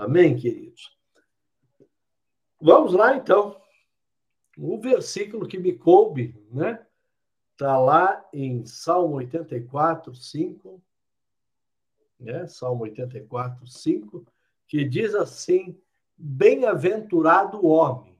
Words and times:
Amém, 0.00 0.34
queridos? 0.34 0.96
Vamos 2.58 2.94
lá, 2.94 3.14
então. 3.14 3.60
O 4.56 4.80
versículo 4.80 5.46
que 5.46 5.58
me 5.58 5.74
coube, 5.74 6.34
né? 6.50 6.86
Está 7.52 7.78
lá 7.78 8.26
em 8.32 8.64
Salmo 8.64 9.16
84, 9.16 10.14
5. 10.14 10.82
Né? 12.18 12.46
Salmo 12.46 12.84
84, 12.84 13.66
5, 13.66 14.24
que 14.66 14.86
diz 14.86 15.14
assim: 15.14 15.78
Bem-aventurado 16.16 17.62
o 17.62 17.68
homem, 17.68 18.16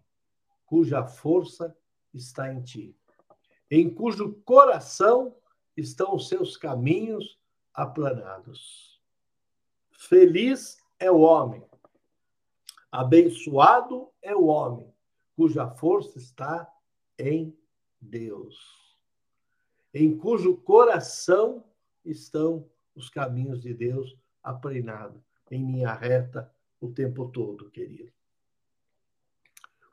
cuja 0.67 1.07
força 1.07 1.75
está 2.12 2.53
em 2.53 2.61
ti, 2.61 2.95
em 3.71 3.89
cujo 3.89 4.35
coração 4.45 5.35
estão 5.75 6.15
os 6.15 6.29
seus 6.29 6.59
caminhos 6.59 7.39
aplanados. 7.73 9.01
Feliz 9.93 10.77
é 10.99 11.11
o 11.11 11.21
homem, 11.21 11.70
abençoado 12.91 14.09
é 14.21 14.35
o 14.35 14.47
homem, 14.47 14.93
cuja 15.37 15.69
força 15.69 16.19
está 16.19 16.71
em 17.19 17.57
Deus, 18.01 18.97
em 19.93 20.16
cujo 20.16 20.57
coração 20.57 21.65
estão 22.05 22.66
os 22.95 23.09
caminhos 23.09 23.61
de 23.61 23.73
Deus 23.75 24.16
aplanados, 24.43 25.21
em 25.51 25.65
linha 25.71 25.93
reta 25.93 26.53
o 26.80 26.91
tempo 26.91 27.29
todo, 27.29 27.71
querido. 27.71 28.13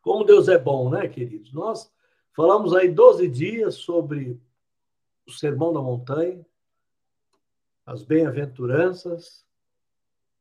Como 0.01 0.23
Deus 0.23 0.47
é 0.47 0.57
bom, 0.57 0.89
né, 0.89 1.07
queridos? 1.07 1.51
Nós 1.51 1.91
falamos 2.31 2.73
aí 2.73 2.89
12 2.89 3.27
dias 3.27 3.75
sobre 3.75 4.39
o 5.25 5.31
Sermão 5.31 5.73
da 5.73 5.81
Montanha, 5.81 6.45
as 7.85 8.03
bem-aventuranças. 8.03 9.46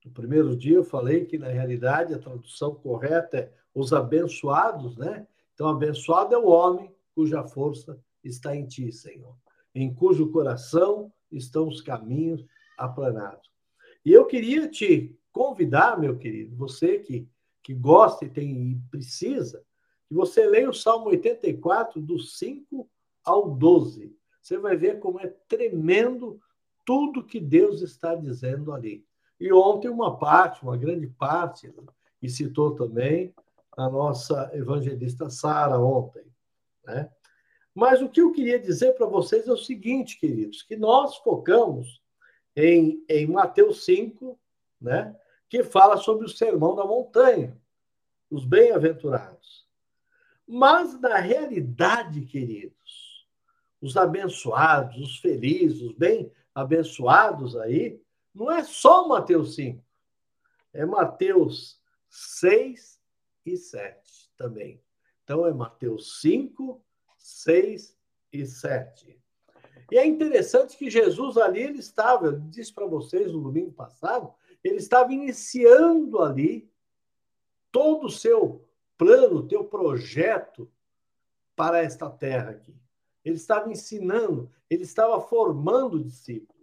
No 0.07 0.13
primeiro 0.13 0.57
dia 0.57 0.77
eu 0.77 0.85
falei 0.85 1.25
que, 1.25 1.37
na 1.37 1.49
realidade, 1.49 2.15
a 2.15 2.19
tradução 2.19 2.75
correta 2.77 3.39
é 3.39 3.53
os 3.75 3.93
abençoados, 3.93 4.97
né? 4.97 5.27
Então, 5.53 5.69
abençoado 5.69 6.33
é 6.33 6.39
o 6.39 6.47
homem 6.47 6.95
cuja 7.15 7.43
força 7.43 8.01
está 8.23 8.55
em 8.55 8.67
ti, 8.67 8.93
Senhor, 8.93 9.37
em 9.75 9.93
cujo 9.93 10.31
coração 10.31 11.13
estão 11.31 11.67
os 11.67 11.81
caminhos 11.81 12.45
aplanados. 12.79 13.51
E 14.05 14.13
eu 14.13 14.25
queria 14.27 14.69
te 14.69 15.19
convidar, 15.33 15.99
meu 15.99 16.17
querido, 16.17 16.55
você 16.57 17.01
que, 17.01 17.29
que 17.63 17.75
gosta 17.75 18.25
e 18.25 18.31
tem 18.31 18.71
e 18.71 18.81
precisa, 18.91 19.65
que 20.07 20.15
você 20.15 20.47
leia 20.47 20.71
o 20.71 20.75
Salmo 20.75 21.09
84, 21.09 22.01
do 22.01 22.19
5 22.19 22.89
ao 23.25 23.51
12 23.51 24.17
você 24.47 24.59
vai 24.59 24.77
ver 24.77 25.01
como 25.01 25.19
é 25.19 25.27
tremendo 25.49 26.41
tudo 26.85 27.25
que 27.25 27.41
Deus 27.41 27.83
está 27.83 28.15
dizendo 28.15 28.73
ali. 28.73 29.05
E 29.39 29.53
ontem, 29.53 29.89
uma 29.89 30.17
parte, 30.17 30.63
uma 30.63 30.77
grande 30.77 31.07
parte, 31.07 31.73
e 32.23 32.29
citou 32.29 32.75
também 32.75 33.35
a 33.77 33.89
nossa 33.89 34.51
evangelista 34.55 35.29
Sara 35.29 35.79
ontem. 35.79 36.25
Né? 36.85 37.11
Mas 37.75 38.01
o 38.01 38.09
que 38.09 38.23
eu 38.23 38.33
queria 38.33 38.59
dizer 38.59 38.93
para 38.95 39.07
vocês 39.07 39.47
é 39.47 39.53
o 39.53 39.57
seguinte, 39.57 40.19
queridos, 40.19 40.63
que 40.63 40.77
nós 40.77 41.17
focamos 41.19 42.01
em, 42.57 43.05
em 43.09 43.27
Mateus 43.27 43.85
5, 43.85 44.39
né, 44.81 45.15
que 45.49 45.63
fala 45.63 45.99
sobre 45.99 46.25
o 46.25 46.31
sermão 46.31 46.75
da 46.75 46.87
montanha, 46.87 47.57
os 48.31 48.47
bem-aventurados. 48.47 49.67
Mas, 50.49 50.99
na 51.01 51.17
realidade, 51.17 52.23
queridos, 52.23 53.27
os 53.81 53.97
abençoados, 53.97 54.97
os 54.97 55.19
felizes, 55.19 55.83
os 55.83 55.93
bem 55.93 56.33
abençoados 56.55 57.57
aí, 57.57 58.01
não 58.37 58.53
é 58.53 58.63
só 58.63 59.09
Mateus 59.09 59.55
5, 59.55 59.83
é 60.75 60.85
Mateus 60.85 61.81
6 62.11 63.01
e 63.47 63.57
7 63.57 64.31
também. 64.37 64.83
Então 65.25 65.47
é 65.47 65.53
Mateus 65.53 66.21
5, 66.21 66.85
6 67.17 67.97
e 68.33 68.47
7. 68.47 69.19
E 69.91 69.99
é 69.99 70.05
interessante 70.07 70.77
que 70.77 70.91
Jesus 70.91 71.39
ali, 71.39 71.63
ele 71.63 71.79
estava, 71.79 72.27
eu 72.27 72.41
disse 72.41 72.73
para 72.73 72.87
vocês 72.87 73.33
no 73.33 73.43
domingo 73.43 73.73
passado, 73.73 74.35
ele 74.63 74.77
estava 74.77 75.13
iniciando 75.13 76.21
ali 76.21 76.71
todo 77.73 78.07
o 78.07 78.11
seu 78.11 78.69
plano, 78.99 79.37
o 79.37 79.49
teu 79.49 79.65
projeto 79.65 80.71
para 81.55 81.79
esta 81.79 82.11
terra 82.11 82.51
aqui. 82.51 82.77
Ele 83.25 83.37
estava 83.37 83.71
ensinando, 83.71 84.53
ele 84.69 84.83
estava 84.83 85.21
formando 85.21 86.03
discípulos. 86.03 86.56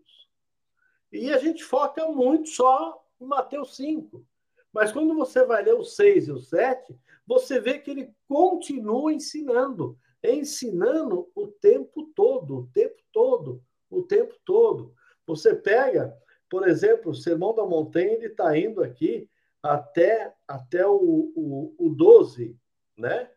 E 1.14 1.32
a 1.32 1.38
gente 1.38 1.64
foca 1.64 2.08
muito 2.08 2.50
só 2.50 3.06
em 3.22 3.26
Mateus 3.26 3.76
5. 3.76 4.26
Mas 4.74 4.92
quando 4.92 5.14
você 5.14 5.46
vai 5.46 5.64
ler 5.64 5.76
o 5.76 5.84
6 5.84 6.28
e 6.28 6.32
o 6.32 6.40
7, 6.40 7.00
você 7.28 7.60
vê 7.60 7.78
que 7.78 7.92
ele 7.92 8.12
continua 8.28 9.14
ensinando, 9.14 9.96
ensinando 10.24 11.30
o 11.36 11.48
tempo 11.48 12.12
todo, 12.16 12.58
o 12.58 12.68
tempo 12.74 13.00
todo, 13.12 13.64
o 13.92 14.02
tempo 14.02 14.34
todo. 14.44 14.96
Você 15.28 15.54
pega, 15.54 16.18
por 16.50 16.68
exemplo, 16.68 17.12
o 17.12 17.16
Sermão 17.16 17.54
da 17.54 17.64
Montanha, 17.64 18.14
ele 18.14 18.26
está 18.26 18.58
indo 18.58 18.82
aqui 18.82 19.30
até, 19.62 20.34
até 20.48 20.86
o, 20.88 21.32
o, 21.36 21.76
o 21.78 21.90
12, 21.90 22.58
né? 22.98 23.30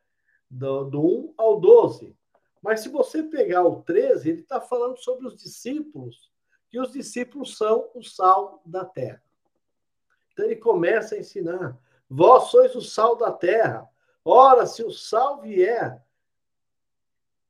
Do, 0.51 0.85
do 0.85 1.03
1 1.03 1.35
ao 1.37 1.61
12. 1.61 2.17
Mas 2.63 2.81
se 2.81 2.89
você 2.89 3.23
pegar 3.23 3.67
o 3.67 3.83
13, 3.83 4.31
ele 4.31 4.41
está 4.41 4.63
falando 4.63 4.97
sobre 4.97 5.27
os 5.27 5.37
discípulos, 5.37 6.33
que 6.77 6.81
os 6.81 6.93
discípulos 6.93 7.57
são 7.57 7.91
o 7.95 8.03
sal 8.03 8.61
da 8.67 8.85
terra. 8.85 9.23
Então 10.31 10.45
ele 10.45 10.57
começa 10.57 11.15
a 11.15 11.19
ensinar: 11.19 11.81
vós 12.07 12.51
sois 12.51 12.75
o 12.75 12.83
sal 12.83 13.17
da 13.17 13.33
terra. 13.33 13.89
Ora, 14.23 14.67
se 14.67 14.85
o 14.85 14.91
sal 14.91 15.41
vier 15.41 16.05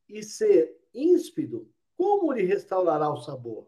e 0.09 0.22
ser 0.22 0.81
íspido, 0.94 1.69
como 1.97 2.31
lhe 2.31 2.44
restaurará 2.44 3.10
o 3.10 3.20
sabor? 3.20 3.66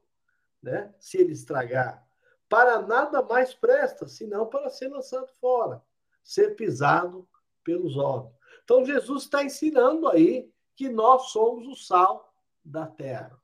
Né? 0.63 0.95
Se 1.01 1.19
ele 1.19 1.33
estragar. 1.33 2.07
Para 2.49 2.81
nada 2.81 3.21
mais 3.21 3.53
presta, 3.53 4.07
senão 4.07 4.47
para 4.47 4.71
ser 4.71 4.87
lançado 4.87 5.27
fora, 5.41 5.83
ser 6.23 6.55
pisado 6.55 7.29
pelos 7.65 7.97
homens. 7.97 8.33
Então 8.63 8.85
Jesus 8.85 9.25
está 9.25 9.43
ensinando 9.43 10.07
aí 10.07 10.53
que 10.77 10.89
nós 10.89 11.31
somos 11.33 11.67
o 11.67 11.75
sal 11.75 12.33
da 12.65 12.87
terra. 12.87 13.37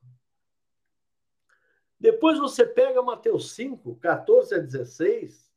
Depois 1.99 2.37
você 2.37 2.65
pega 2.65 3.01
Mateus 3.01 3.53
5, 3.53 3.95
14 3.95 4.55
a 4.55 4.57
16, 4.59 5.51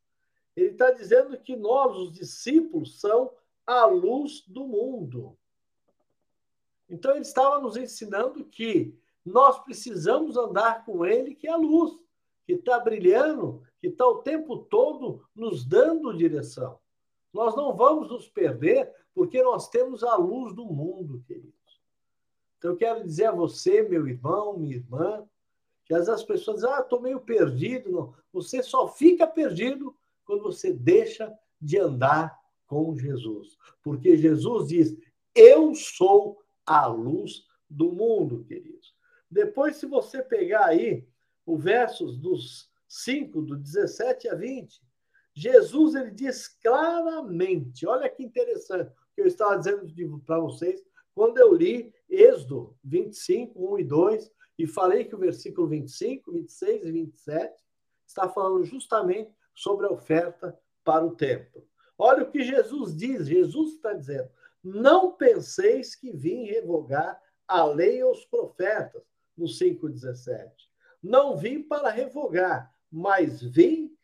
ele 0.56 0.70
está 0.70 0.90
dizendo 0.90 1.38
que 1.38 1.56
nós, 1.56 1.96
os 1.96 2.12
discípulos, 2.12 3.00
são 3.00 3.32
a 3.66 3.84
luz 3.86 4.44
do 4.46 4.66
mundo. 4.66 5.36
Então 6.88 7.12
ele 7.12 7.20
estava 7.20 7.60
nos 7.60 7.76
ensinando 7.76 8.44
que 8.44 8.96
nós 9.24 9.58
precisamos 9.60 10.36
andar 10.36 10.84
com 10.84 11.04
ele, 11.04 11.34
que 11.34 11.46
é 11.46 11.52
a 11.52 11.56
luz, 11.56 11.98
que 12.46 12.54
está 12.54 12.80
brilhando, 12.80 13.62
que 13.80 13.88
está 13.88 14.06
o 14.06 14.22
tempo 14.22 14.56
todo 14.56 15.22
nos 15.34 15.64
dando 15.64 16.16
direção. 16.16 16.78
Nós 17.32 17.54
não 17.54 17.76
vamos 17.76 18.08
nos 18.08 18.26
perder, 18.28 18.92
porque 19.14 19.42
nós 19.42 19.68
temos 19.68 20.02
a 20.02 20.16
luz 20.16 20.54
do 20.54 20.64
mundo, 20.64 21.22
querido. 21.26 21.52
Então, 22.58 22.72
eu 22.72 22.76
quero 22.76 23.04
dizer 23.04 23.26
a 23.26 23.32
você, 23.32 23.82
meu 23.82 24.08
irmão, 24.08 24.56
minha 24.56 24.74
irmã, 24.74 25.28
que 25.88 25.94
às 25.94 26.06
vezes 26.06 26.20
as 26.20 26.24
pessoas 26.24 26.58
dizem, 26.58 26.70
ah, 26.70 26.80
estou 26.80 27.00
meio 27.00 27.18
perdido. 27.18 27.90
Não. 27.90 28.14
Você 28.30 28.62
só 28.62 28.86
fica 28.86 29.26
perdido 29.26 29.96
quando 30.24 30.42
você 30.42 30.70
deixa 30.70 31.34
de 31.58 31.78
andar 31.78 32.38
com 32.66 32.94
Jesus. 32.94 33.56
Porque 33.82 34.14
Jesus 34.14 34.68
diz, 34.68 34.96
eu 35.34 35.74
sou 35.74 36.38
a 36.66 36.86
luz 36.86 37.46
do 37.68 37.90
mundo, 37.90 38.44
queridos. 38.44 38.94
Depois, 39.30 39.76
se 39.76 39.86
você 39.86 40.22
pegar 40.22 40.66
aí 40.66 41.08
o 41.46 41.56
versos 41.56 42.18
dos 42.18 42.70
5, 42.86 43.40
do 43.40 43.56
17 43.56 44.28
a 44.28 44.34
20, 44.34 44.82
Jesus 45.32 45.94
ele 45.94 46.10
diz 46.10 46.48
claramente, 46.48 47.86
olha 47.86 48.10
que 48.10 48.22
interessante, 48.22 48.92
que 49.14 49.22
eu 49.22 49.26
estava 49.26 49.56
dizendo 49.56 50.20
para 50.26 50.38
vocês 50.38 50.84
quando 51.14 51.38
eu 51.38 51.54
li 51.54 51.94
Êxodo 52.08 52.76
25, 52.84 53.74
1 53.74 53.78
e 53.78 53.84
2, 53.84 54.32
e 54.58 54.66
falei 54.66 55.04
que 55.04 55.14
o 55.14 55.18
versículo 55.18 55.68
25, 55.68 56.32
26 56.32 56.84
e 56.84 56.92
27 56.92 57.64
está 58.06 58.28
falando 58.28 58.64
justamente 58.64 59.32
sobre 59.54 59.86
a 59.86 59.90
oferta 59.90 60.58
para 60.82 61.04
o 61.04 61.14
templo. 61.14 61.66
Olha 61.96 62.24
o 62.24 62.30
que 62.30 62.42
Jesus 62.42 62.96
diz, 62.96 63.26
Jesus 63.26 63.74
está 63.74 63.92
dizendo: 63.92 64.30
não 64.62 65.12
penseis 65.12 65.94
que 65.94 66.10
vim 66.12 66.44
revogar 66.44 67.20
a 67.46 67.64
lei 67.64 68.00
aos 68.02 68.24
profetas, 68.24 69.02
no 69.36 69.46
5,17. 69.46 70.50
Não 71.02 71.36
vim 71.36 71.62
para 71.62 71.90
revogar, 71.90 72.74
mas 72.90 73.40
vim 73.40 73.96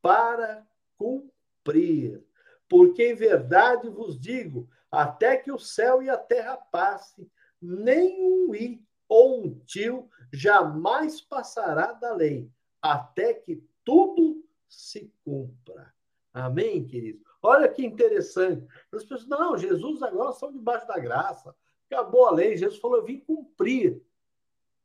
para 0.00 0.64
cumprir. 0.96 2.24
Porque 2.68 3.10
em 3.10 3.14
verdade 3.14 3.88
vos 3.88 4.18
digo 4.18 4.68
até 4.90 5.36
que 5.36 5.50
o 5.50 5.58
céu 5.58 6.02
e 6.02 6.08
a 6.08 6.16
terra 6.16 6.56
passe, 6.56 7.28
nem 7.60 8.24
um 8.24 8.54
i 8.54 8.85
ou 9.08 9.44
um 9.44 9.58
tio 9.60 10.08
jamais 10.32 11.20
passará 11.20 11.92
da 11.92 12.14
lei, 12.14 12.50
até 12.80 13.34
que 13.34 13.62
tudo 13.84 14.44
se 14.68 15.12
cumpra. 15.24 15.94
Amém, 16.32 16.84
querido? 16.86 17.24
Olha 17.42 17.68
que 17.68 17.84
interessante. 17.84 18.66
As 18.92 19.04
pessoas, 19.04 19.26
não, 19.26 19.56
Jesus 19.56 20.02
agora 20.02 20.32
são 20.32 20.52
debaixo 20.52 20.86
da 20.86 20.98
graça. 20.98 21.54
Acabou 21.88 22.26
a 22.26 22.32
lei. 22.32 22.56
Jesus 22.56 22.80
falou, 22.80 22.98
eu 22.98 23.04
vim 23.04 23.20
cumprir. 23.20 24.02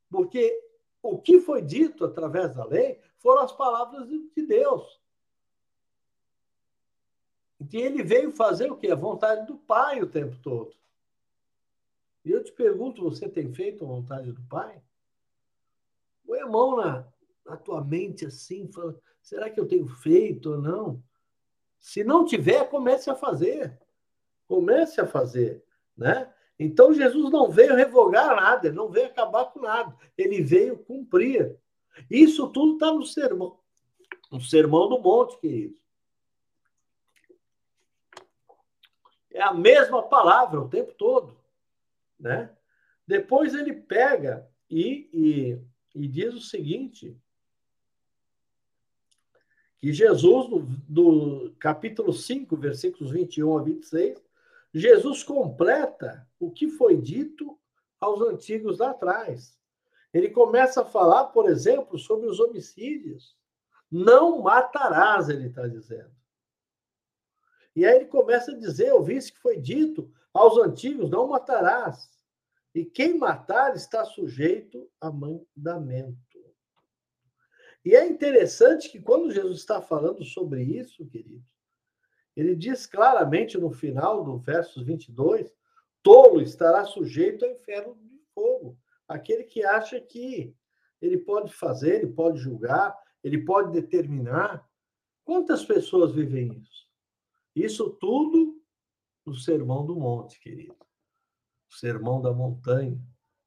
Porque 0.10 0.64
o 1.02 1.18
que 1.18 1.40
foi 1.40 1.62
dito 1.62 2.06
através 2.06 2.56
da 2.56 2.64
lei 2.64 3.00
foram 3.18 3.42
as 3.42 3.52
palavras 3.52 4.08
de 4.08 4.46
Deus. 4.46 5.02
E 7.72 7.78
ele 7.78 8.04
veio 8.04 8.32
fazer 8.32 8.72
o 8.72 8.78
quê? 8.78 8.92
A 8.92 8.96
vontade 8.96 9.46
do 9.46 9.58
Pai 9.58 10.02
o 10.02 10.08
tempo 10.08 10.38
todo. 10.42 10.74
E 12.24 12.32
eu 12.32 12.44
te 12.44 12.52
pergunto, 12.52 13.04
você 13.04 13.28
tem 13.28 13.52
feito 13.54 13.84
a 13.84 13.88
vontade 13.88 14.32
do 14.32 14.42
Pai? 14.44 14.82
Põe 16.26 16.40
a 16.40 16.48
mão 16.48 16.78
na, 16.78 17.08
na 17.46 17.58
tua 17.58 17.84
mente 17.84 18.26
assim, 18.26 18.72
fala, 18.72 18.96
será 19.22 19.50
que 19.50 19.60
eu 19.60 19.68
tenho 19.68 19.88
feito 19.88 20.52
ou 20.52 20.58
não? 20.62 21.04
Se 21.80 22.04
não 22.04 22.24
tiver, 22.26 22.70
comece 22.70 23.10
a 23.10 23.16
fazer. 23.16 23.78
Comece 24.48 25.02
a 25.02 25.08
fazer, 25.08 25.64
né? 25.98 26.32
Então 26.60 26.94
Jesus 26.94 27.32
não 27.32 27.50
veio 27.50 27.76
revogar 27.76 28.36
nada, 28.36 28.68
ele 28.68 28.76
não 28.76 28.88
veio 28.88 29.08
acabar 29.08 29.46
com 29.46 29.62
nada, 29.62 29.98
ele 30.16 30.44
veio 30.44 30.78
cumprir. 30.78 31.58
Isso 32.10 32.48
tudo 32.50 32.74
está 32.74 32.92
no 32.92 33.04
sermão, 33.04 33.58
no 34.32 34.40
sermão 34.40 34.88
do 34.88 35.00
monte, 35.00 35.40
querido. 35.40 35.76
É 39.32 39.42
a 39.42 39.54
mesma 39.54 40.04
palavra 40.04 40.62
o 40.62 40.70
tempo 40.70 40.94
todo, 40.94 41.41
né? 42.22 42.50
Depois 43.06 43.54
ele 43.54 43.74
pega 43.74 44.48
e, 44.70 45.10
e, 45.12 45.60
e 46.00 46.08
diz 46.08 46.34
o 46.34 46.40
seguinte: 46.40 47.18
que 49.80 49.92
Jesus, 49.92 50.50
no, 50.50 50.60
do 50.88 51.54
capítulo 51.60 52.14
5, 52.14 52.56
versículos 52.56 53.12
21 53.12 53.58
a 53.58 53.64
26, 53.64 54.24
Jesus 54.74 55.24
completa 55.24 56.26
o 56.40 56.52
que 56.52 56.70
foi 56.70 56.96
dito 56.96 57.60
aos 58.00 58.22
antigos 58.22 58.78
lá 58.78 58.92
atrás. 58.92 59.60
Ele 60.14 60.30
começa 60.30 60.82
a 60.82 60.86
falar, 60.86 61.26
por 61.26 61.50
exemplo, 61.50 61.98
sobre 61.98 62.28
os 62.28 62.40
homicídios. 62.40 63.36
Não 63.90 64.42
matarás, 64.42 65.28
ele 65.30 65.48
está 65.48 65.68
dizendo. 65.68 66.12
E 67.76 67.86
aí 67.86 67.96
ele 67.96 68.06
começa 68.06 68.52
a 68.52 68.58
dizer: 68.58 68.94
ouviste 68.94 69.34
que 69.34 69.40
foi 69.40 69.58
dito 69.58 70.14
aos 70.34 70.58
antigos: 70.58 71.10
não 71.10 71.28
matarás. 71.28 72.10
E 72.74 72.86
quem 72.86 73.18
matar 73.18 73.76
está 73.76 74.06
sujeito 74.06 74.90
a 75.00 75.12
mandamento. 75.12 76.18
E 77.84 77.96
é 77.96 78.08
interessante 78.08 78.90
que 78.90 79.02
quando 79.02 79.32
Jesus 79.32 79.60
está 79.60 79.82
falando 79.82 80.24
sobre 80.24 80.64
isso, 80.64 81.06
querido, 81.08 81.44
ele 82.36 82.56
diz 82.56 82.86
claramente 82.86 83.58
no 83.58 83.72
final 83.72 84.24
do 84.24 84.38
verso 84.38 84.84
22: 84.86 85.52
tolo 86.02 86.42
estará 86.42 86.86
sujeito 86.86 87.44
ao 87.44 87.52
inferno 87.52 87.96
de 87.96 88.20
fogo. 88.34 88.78
Aquele 89.08 89.44
que 89.44 89.66
acha 89.66 90.00
que 90.00 90.56
ele 91.02 91.18
pode 91.18 91.52
fazer, 91.52 91.96
ele 91.96 92.14
pode 92.14 92.40
julgar, 92.40 92.96
ele 93.24 93.44
pode 93.44 93.72
determinar. 93.72 94.66
Quantas 95.26 95.66
pessoas 95.66 96.14
vivem 96.14 96.60
isso? 96.62 96.88
Isso 97.56 97.90
tudo 97.90 98.61
no 99.26 99.36
Sermão 99.36 99.86
do 99.86 99.96
Monte, 99.96 100.40
querido. 100.40 100.76
O 101.70 101.74
Sermão 101.74 102.22
da 102.22 102.32
Montanha, 102.32 103.00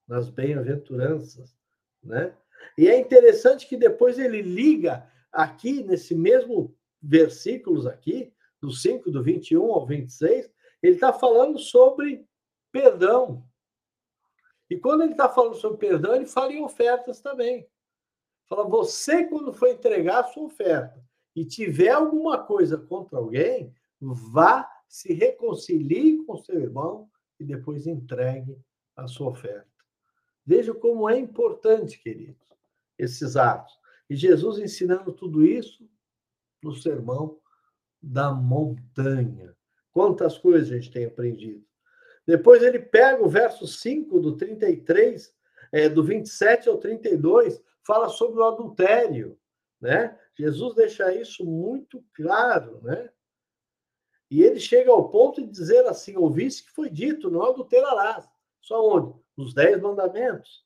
nas 0.07 0.31
bem-aventuranças, 0.31 1.57
né? 2.03 2.37
E 2.77 2.89
é 2.89 2.99
interessante 2.99 3.67
que 3.67 3.77
depois 3.77 4.19
ele 4.19 4.41
liga 4.43 5.09
aqui, 5.31 5.83
nesse 5.83 6.15
mesmo 6.15 6.75
versículos 7.03 7.87
aqui, 7.87 8.33
do 8.61 8.71
5, 8.71 9.11
do 9.11 9.23
21 9.23 9.73
ao 9.73 9.87
26, 9.87 10.51
ele 10.83 10.95
está 10.95 11.13
falando 11.13 11.59
sobre 11.59 12.27
perdão. 12.73 13.45
E 14.71 14.77
quando 14.79 15.03
ele 15.03 15.13
está 15.13 15.29
falando 15.29 15.55
sobre 15.57 15.79
perdão, 15.79 16.15
ele 16.15 16.27
fala 16.27 16.53
em 16.53 16.63
ofertas 16.63 17.21
também. 17.21 17.69
Fala, 18.47 18.65
você, 18.65 19.25
quando 19.25 19.53
for 19.53 19.69
entregar 19.69 20.21
a 20.21 20.25
sua 20.25 20.45
oferta 20.45 21.03
e 21.35 21.45
tiver 21.45 21.91
alguma 21.91 22.43
coisa 22.43 22.79
contra 22.79 23.19
alguém, 23.19 23.75
vá, 24.01 24.71
se 24.89 25.13
reconcilie 25.13 26.25
com 26.25 26.37
seu 26.37 26.61
irmão 26.61 27.09
e 27.39 27.45
depois 27.45 27.87
entregue 27.87 28.59
a 28.97 29.07
sua 29.07 29.31
oferta. 29.31 29.67
Veja 30.47 30.75
como 30.75 31.09
é 31.09 31.19
importante, 31.19 31.99
queridos, 31.99 32.53
esses 32.99 33.37
atos. 33.37 33.79
E 34.09 34.15
Jesus 34.15 34.59
ensinando 34.59 35.13
tudo 35.13 35.45
isso 35.45 35.89
no 36.63 36.75
sermão 36.75 37.39
da 38.03 38.33
montanha. 38.33 39.57
Quantas 39.91 40.37
coisas 40.37 40.71
a 40.71 40.75
gente 40.75 40.91
tem 40.91 41.07
aprendido. 41.07 41.65
Depois 42.27 42.63
ele 42.63 42.79
pega 42.79 43.23
o 43.23 43.29
verso 43.29 43.67
5 43.67 44.19
do 44.21 44.37
33, 44.37 45.35
é, 45.73 45.89
do 45.89 46.03
27 46.03 46.69
ao 46.69 46.79
32, 46.79 47.63
fala 47.87 48.09
sobre 48.09 48.41
o 48.41 48.45
adultério, 48.45 49.39
né? 49.81 50.19
Jesus 50.37 50.75
deixa 50.75 51.15
isso 51.15 51.45
muito 51.45 52.03
claro, 52.15 52.81
né? 52.83 53.11
E 54.31 54.43
ele 54.43 54.59
chega 54.59 54.91
ao 54.91 55.09
ponto 55.09 55.41
de 55.41 55.51
dizer 55.51 55.87
assim: 55.87 56.17
ouviste 56.17 56.65
que 56.65 56.73
foi 56.73 56.91
dito, 56.91 57.31
não 57.31 57.43
adulterarás. 57.43 58.29
Só 58.61 58.87
onde? 58.87 59.15
Nos 59.37 59.53
dez 59.53 59.81
mandamentos. 59.81 60.65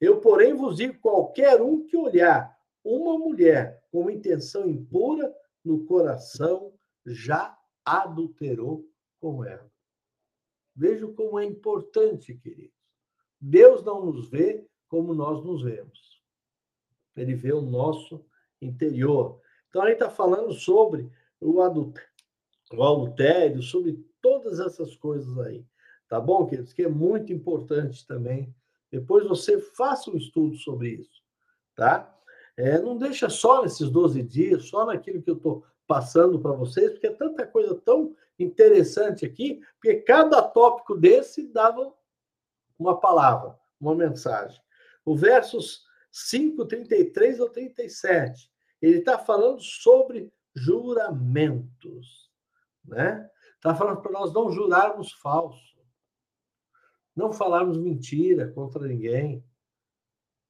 Eu, 0.00 0.20
porém, 0.20 0.54
vos 0.54 0.76
digo: 0.76 0.98
qualquer 1.00 1.60
um 1.60 1.86
que 1.86 1.96
olhar 1.96 2.56
uma 2.84 3.18
mulher 3.18 3.82
com 3.90 4.10
intenção 4.10 4.68
impura 4.68 5.34
no 5.64 5.84
coração 5.86 6.72
já 7.04 7.56
adulterou 7.84 8.88
com 9.20 9.44
ela. 9.44 9.70
Veja 10.74 11.06
como 11.08 11.38
é 11.38 11.44
importante, 11.44 12.34
queridos. 12.34 12.76
Deus 13.40 13.84
não 13.84 14.04
nos 14.04 14.28
vê 14.28 14.66
como 14.88 15.14
nós 15.14 15.42
nos 15.44 15.62
vemos. 15.62 16.20
Ele 17.16 17.34
vê 17.34 17.52
o 17.52 17.62
nosso 17.62 18.24
interior. 18.60 19.40
Então, 19.68 19.82
ele 19.82 19.94
está 19.94 20.10
falando 20.10 20.52
sobre 20.52 21.10
o 21.40 21.60
adultério 21.60 22.15
o 22.72 22.82
adultério, 22.82 23.62
sobre 23.62 24.04
todas 24.20 24.58
essas 24.58 24.96
coisas 24.96 25.38
aí. 25.38 25.64
Tá 26.08 26.20
bom, 26.20 26.46
queridos? 26.46 26.72
Que 26.72 26.82
é 26.82 26.88
muito 26.88 27.32
importante 27.32 28.06
também. 28.06 28.54
Depois 28.90 29.26
você 29.26 29.60
faça 29.60 30.10
um 30.10 30.16
estudo 30.16 30.56
sobre 30.56 30.90
isso, 30.90 31.22
tá? 31.74 32.12
É, 32.56 32.78
não 32.80 32.96
deixa 32.96 33.28
só 33.28 33.62
nesses 33.62 33.90
12 33.90 34.22
dias, 34.22 34.64
só 34.64 34.86
naquilo 34.86 35.20
que 35.20 35.30
eu 35.30 35.36
estou 35.36 35.64
passando 35.86 36.40
para 36.40 36.52
vocês, 36.52 36.92
porque 36.92 37.08
é 37.08 37.12
tanta 37.12 37.46
coisa 37.46 37.74
tão 37.74 38.14
interessante 38.38 39.24
aqui, 39.24 39.60
porque 39.80 39.96
cada 39.96 40.42
tópico 40.42 40.96
desse 40.96 41.46
dava 41.48 41.92
uma 42.78 42.98
palavra, 42.98 43.58
uma 43.80 43.94
mensagem. 43.94 44.60
O 45.04 45.16
versos 45.16 45.84
5, 46.10 46.64
33 46.64 47.40
ao 47.40 47.48
37, 47.48 48.50
ele 48.80 48.98
está 48.98 49.18
falando 49.18 49.60
sobre 49.60 50.32
juramentos 50.54 52.25
né? 52.86 53.28
Está 53.56 53.74
falando 53.74 54.00
para 54.00 54.12
nós 54.12 54.32
não 54.32 54.50
jurarmos 54.50 55.12
falso, 55.12 55.76
não 57.14 57.32
falarmos 57.32 57.78
mentira 57.78 58.52
contra 58.52 58.86
ninguém, 58.86 59.44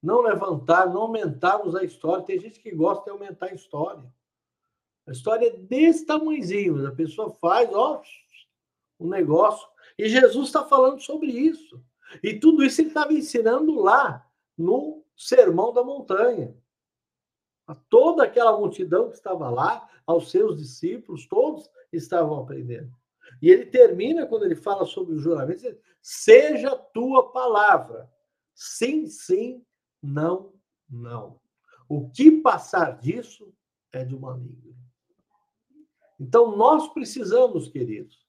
não 0.01 0.21
levantar, 0.21 0.87
não 0.87 1.01
aumentarmos 1.03 1.75
a 1.75 1.83
história. 1.83 2.25
Tem 2.25 2.39
gente 2.39 2.59
que 2.59 2.71
gosta 2.71 3.05
de 3.05 3.09
aumentar 3.11 3.47
a 3.47 3.53
história. 3.53 4.03
A 5.07 5.11
história 5.11 5.47
é 5.47 5.57
desse 5.57 6.05
tamanhozinho, 6.05 6.85
a 6.85 6.91
pessoa 6.91 7.31
faz, 7.31 7.73
ó, 7.73 8.01
um 8.99 9.07
negócio. 9.07 9.67
E 9.97 10.09
Jesus 10.09 10.47
está 10.47 10.65
falando 10.65 10.99
sobre 11.01 11.27
isso. 11.27 11.81
E 12.21 12.39
tudo 12.39 12.63
isso 12.63 12.81
ele 12.81 12.89
estava 12.89 13.13
ensinando 13.13 13.79
lá 13.79 14.29
no 14.57 15.03
Sermão 15.15 15.73
da 15.73 15.83
Montanha. 15.83 16.55
A 17.65 17.75
toda 17.75 18.23
aquela 18.23 18.57
multidão 18.57 19.09
que 19.09 19.15
estava 19.15 19.49
lá, 19.49 19.89
aos 20.05 20.31
seus 20.31 20.57
discípulos, 20.57 21.27
todos 21.27 21.69
estavam 21.91 22.39
aprendendo. 22.39 22.91
E 23.41 23.49
ele 23.49 23.65
termina, 23.65 24.25
quando 24.25 24.45
ele 24.45 24.55
fala 24.55 24.85
sobre 24.85 25.15
o 25.15 25.19
juramento, 25.19 25.61
diz, 25.61 25.77
seja 26.01 26.75
tua 26.75 27.31
palavra. 27.31 28.09
Sim, 28.53 29.07
sim, 29.07 29.63
não, 30.01 30.53
não. 30.89 31.39
O 31.87 32.09
que 32.09 32.31
passar 32.41 32.99
disso 32.99 33.53
é 33.91 34.03
de 34.03 34.15
uma 34.15 34.33
amiga. 34.33 34.75
Então, 36.19 36.55
nós 36.55 36.87
precisamos, 36.93 37.67
queridos, 37.67 38.25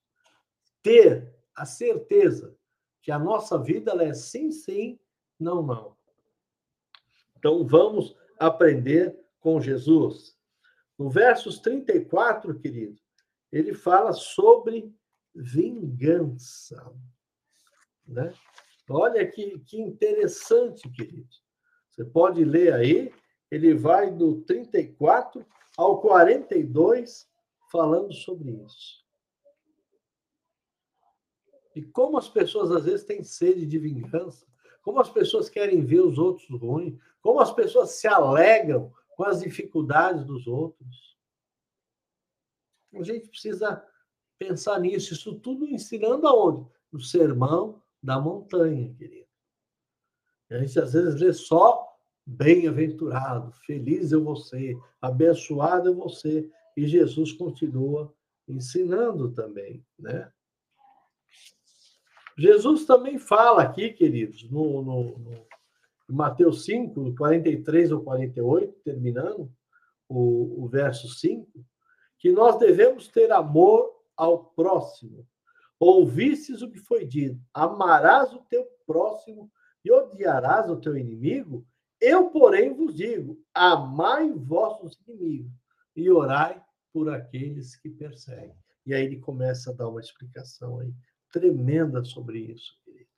ter 0.83 1.35
a 1.55 1.65
certeza 1.65 2.57
que 3.01 3.11
a 3.11 3.19
nossa 3.19 3.59
vida 3.59 3.93
é 4.05 4.13
sim, 4.13 4.51
sim, 4.51 4.99
não, 5.41 5.63
não. 5.63 5.97
Então, 7.39 7.67
vamos 7.67 8.15
aprender 8.39 9.19
com 9.41 9.61
Jesus. 9.61 10.37
No 10.99 11.09
versos 11.09 11.59
34, 11.61 12.59
querido, 12.59 13.01
ele 13.53 13.75
fala 13.75 14.13
sobre 14.13 14.95
vingança. 15.35 16.93
Né? 18.07 18.33
Olha 18.89 19.27
que, 19.27 19.59
que 19.61 19.81
interessante, 19.81 20.89
querido. 20.91 21.29
Você 21.91 22.05
pode 22.05 22.45
ler 22.45 22.73
aí, 22.73 23.13
ele 23.51 23.75
vai 23.75 24.11
do 24.11 24.43
34 24.43 25.45
ao 25.77 26.01
42, 26.01 27.29
falando 27.71 28.13
sobre 28.13 28.51
isso. 28.51 29.05
E 31.75 31.83
como 31.83 32.19
as 32.19 32.29
pessoas 32.29 32.71
às 32.71 32.85
vezes 32.85 33.05
têm 33.05 33.23
sede 33.23 33.65
de 33.65 33.79
vingança, 33.79 34.47
como 34.83 35.01
as 35.01 35.11
pessoas 35.11 35.49
querem 35.49 35.85
ver 35.85 36.01
os 36.01 36.19
outros 36.19 36.49
ruins, 36.61 36.99
como 37.21 37.41
as 37.41 37.53
pessoas 37.53 37.91
se 37.91 38.09
alegram 38.09 38.93
com 39.17 39.25
as 39.25 39.41
dificuldades 39.41 40.25
dos 40.25 40.47
outros. 40.47 41.08
A 43.01 43.05
gente 43.05 43.29
precisa 43.29 43.85
pensar 44.39 44.79
nisso, 44.81 45.15
isso 45.15 45.35
tudo 45.41 45.67
ensinando 45.67 46.27
aonde? 46.27 46.67
No 46.93 47.01
sermão 47.01 47.83
da 48.03 48.21
montanha, 48.21 48.95
querido. 48.95 49.27
A 50.51 50.59
gente 50.59 50.79
às 50.81 50.93
vezes 50.93 51.21
lê 51.21 51.33
só 51.33 51.87
bem-aventurado, 52.25 53.53
feliz 53.65 54.13
eu 54.13 54.23
vou 54.23 54.37
ser, 54.37 54.79
abençoado 55.01 55.89
eu 55.89 55.95
vou 55.95 56.09
ser, 56.09 56.51
e 56.77 56.87
Jesus 56.87 57.33
continua 57.33 58.15
ensinando 58.47 59.33
também, 59.33 59.85
né? 59.99 60.31
Jesus 62.37 62.85
também 62.85 63.19
fala 63.19 63.63
aqui, 63.63 63.93
queridos, 63.93 64.49
no, 64.49 64.83
no, 64.83 65.19
no 65.19 65.47
Mateus 66.09 66.65
5, 66.65 67.15
43 67.17 67.91
ou 67.91 68.03
48, 68.03 68.81
terminando 68.85 69.51
o, 70.09 70.65
o 70.65 70.69
verso 70.69 71.09
5, 71.09 71.51
que 72.19 72.33
nós 72.33 72.59
devemos 72.59 73.09
ter 73.09 73.31
amor 73.33 73.95
ao 74.17 74.45
próximo. 74.45 75.27
Ouvistes 75.79 76.61
o 76.61 76.71
que 76.71 76.81
foi 76.81 77.07
dito: 77.07 77.41
amarás 77.55 78.33
o 78.33 78.41
teu 78.51 78.67
próximo 78.87 79.51
e 79.85 79.93
odiarás 79.93 80.69
o 80.69 80.77
teu 80.77 80.97
inimigo. 80.97 81.65
Eu, 82.01 82.31
porém, 82.31 82.75
vos 82.75 82.95
digo: 82.95 83.41
amai 83.55 84.33
vossos 84.33 84.99
inimigos 85.07 85.53
e 85.95 86.11
orai 86.11 86.63
por 86.93 87.09
aqueles 87.09 87.77
que 87.77 87.89
perseguem. 87.89 88.57
E 88.85 88.95
aí 88.95 89.05
ele 89.05 89.21
começa 89.21 89.71
a 89.71 89.75
dar 89.75 89.89
uma 89.89 90.01
explicação 90.01 90.81
aí 90.81 90.93
tremenda 91.31 92.05
sobre 92.05 92.39
isso, 92.41 92.75
queridos. 92.85 93.13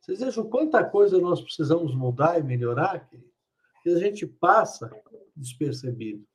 Vocês 0.00 0.20
vejam 0.20 0.48
quanta 0.48 0.82
coisa 0.84 1.18
nós 1.18 1.40
precisamos 1.40 1.94
mudar 1.94 2.38
e 2.38 2.42
melhorar, 2.42 3.08
queridos, 3.08 3.34
que 3.82 3.90
a 3.90 3.98
gente 3.98 4.26
passa 4.26 4.90
despercebido. 5.36 6.26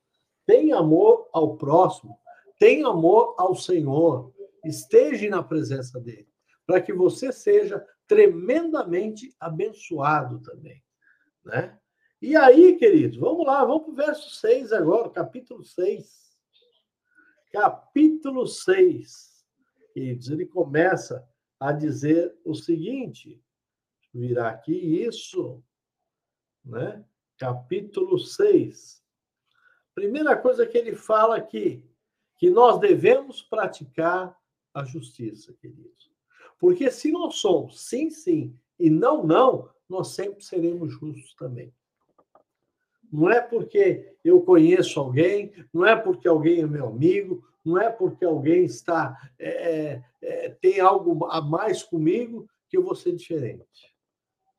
Tem 0.45 0.71
amor 0.71 1.29
ao 1.33 1.57
próximo, 1.57 2.19
tem 2.59 2.83
amor 2.83 3.35
ao 3.37 3.55
Senhor, 3.55 4.33
esteja 4.63 5.29
na 5.29 5.43
presença 5.43 5.99
dele, 5.99 6.27
para 6.65 6.81
que 6.81 6.93
você 6.93 7.31
seja 7.31 7.85
tremendamente 8.07 9.35
abençoado 9.39 10.39
também, 10.41 10.83
né? 11.43 11.77
E 12.21 12.35
aí, 12.35 12.77
queridos, 12.77 13.17
vamos 13.17 13.45
lá, 13.45 13.63
vamos 13.63 13.83
para 13.83 13.91
o 13.91 13.95
verso 13.95 14.29
6 14.35 14.71
agora, 14.71 15.09
capítulo 15.09 15.63
6. 15.63 16.25
Capítulo 17.51 18.47
6. 18.47 19.45
Queridos, 19.93 20.29
ele 20.29 20.45
começa 20.45 21.27
a 21.59 21.71
dizer 21.71 22.35
o 22.43 22.53
seguinte, 22.55 23.41
virar 24.13 24.49
aqui 24.49 24.73
isso, 24.73 25.63
né? 26.63 27.05
Capítulo 27.37 28.17
6. 28.17 29.04
Primeira 29.95 30.35
coisa 30.35 30.67
que 30.67 30.77
ele 30.77 30.93
fala 30.93 31.37
aqui, 31.37 31.81
que 32.37 32.49
nós 32.49 32.77
devemos 32.79 33.41
praticar 33.41 34.37
a 34.73 34.83
justiça, 34.83 35.53
queridos. 35.53 36.11
Porque 36.59 36.91
se 36.91 37.11
nós 37.11 37.35
somos 37.35 37.79
sim, 37.81 38.09
sim 38.09 38.53
e 38.77 38.89
não, 38.89 39.25
não, 39.25 39.69
nós 39.87 40.09
sempre 40.09 40.43
seremos 40.43 40.91
justos 40.91 41.33
também. 41.35 41.73
Não 43.11 43.29
é 43.29 43.39
porque 43.39 44.17
eu 44.23 44.41
conheço 44.41 44.99
alguém, 44.99 45.53
não 45.73 45.85
é 45.85 45.95
porque 45.95 46.27
alguém 46.27 46.61
é 46.61 46.67
meu 46.67 46.87
amigo, 46.87 47.47
não 47.63 47.79
é 47.79 47.89
porque 47.89 48.25
alguém 48.25 48.65
está 48.65 49.17
é, 49.39 49.49
é, 49.49 50.03
é 50.21 50.49
tem 50.49 50.81
algo 50.81 51.25
a 51.25 51.39
mais 51.39 51.81
comigo 51.83 52.49
que 52.67 52.75
eu 52.75 52.83
vou 52.83 52.95
ser 52.95 53.13
diferente. 53.15 53.95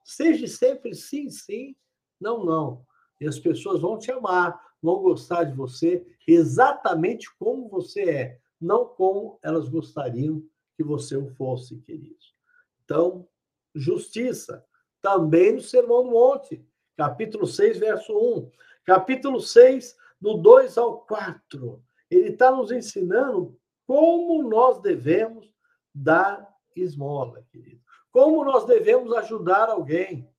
Seja 0.02 0.46
sempre 0.46 0.94
sim, 0.94 1.28
sim, 1.28 1.76
não, 2.18 2.44
não. 2.44 2.86
E 3.20 3.26
as 3.26 3.38
pessoas 3.38 3.80
vão 3.80 3.98
te 3.98 4.10
amar, 4.10 4.58
vão 4.86 5.02
gostar 5.02 5.42
de 5.42 5.52
você 5.52 6.06
exatamente 6.28 7.28
como 7.38 7.68
você 7.68 8.02
é, 8.08 8.40
não 8.60 8.86
como 8.86 9.36
elas 9.42 9.68
gostariam 9.68 10.40
que 10.76 10.84
você 10.84 11.16
o 11.16 11.26
fosse, 11.34 11.76
queridos. 11.78 12.36
Então, 12.84 13.28
justiça, 13.74 14.64
também 15.02 15.52
no 15.52 15.60
Sermão 15.60 16.04
do 16.04 16.12
Monte, 16.12 16.64
capítulo 16.96 17.48
6, 17.48 17.78
verso 17.78 18.16
1. 18.16 18.48
Capítulo 18.84 19.40
6, 19.40 19.96
do 20.20 20.34
2 20.34 20.78
ao 20.78 21.00
4. 21.00 21.82
Ele 22.08 22.28
está 22.28 22.52
nos 22.52 22.70
ensinando 22.70 23.58
como 23.88 24.48
nós 24.48 24.80
devemos 24.80 25.52
dar 25.92 26.48
esmola, 26.76 27.44
querido. 27.50 27.82
Como 28.12 28.44
nós 28.44 28.64
devemos 28.64 29.12
ajudar 29.14 29.68
alguém. 29.68 30.30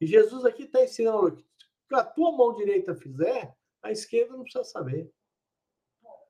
E 0.00 0.06
Jesus 0.06 0.44
aqui 0.44 0.62
está 0.62 0.84
ensinando 0.84 1.36
que 1.88 1.94
a 1.96 2.04
tua 2.04 2.30
mão 2.30 2.54
direita 2.54 2.94
fizer, 2.94 3.57
a 3.88 3.92
esquerda 3.92 4.36
não 4.36 4.42
precisa 4.42 4.64
saber. 4.64 5.10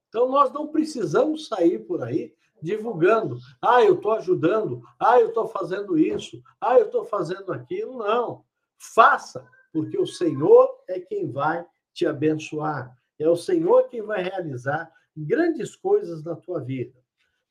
Então, 0.08 0.28
nós 0.28 0.52
não 0.52 0.68
precisamos 0.68 1.48
sair 1.48 1.80
por 1.80 2.02
aí 2.02 2.34
divulgando. 2.62 3.38
Ah, 3.60 3.82
eu 3.82 3.94
estou 3.94 4.12
ajudando. 4.12 4.82
Ah, 4.98 5.20
eu 5.20 5.28
estou 5.28 5.48
fazendo 5.48 5.98
isso. 5.98 6.42
Ah, 6.60 6.78
eu 6.78 6.86
estou 6.86 7.04
fazendo 7.04 7.52
aquilo. 7.52 7.98
Não. 7.98 8.44
Faça, 8.94 9.46
porque 9.72 9.98
o 9.98 10.06
Senhor 10.06 10.82
é 10.88 11.00
quem 11.00 11.30
vai 11.30 11.66
te 11.92 12.06
abençoar. 12.06 12.96
É 13.18 13.28
o 13.28 13.36
Senhor 13.36 13.88
quem 13.88 14.02
vai 14.02 14.22
realizar 14.22 14.90
grandes 15.16 15.74
coisas 15.74 16.22
na 16.22 16.36
tua 16.36 16.60
vida. 16.60 16.96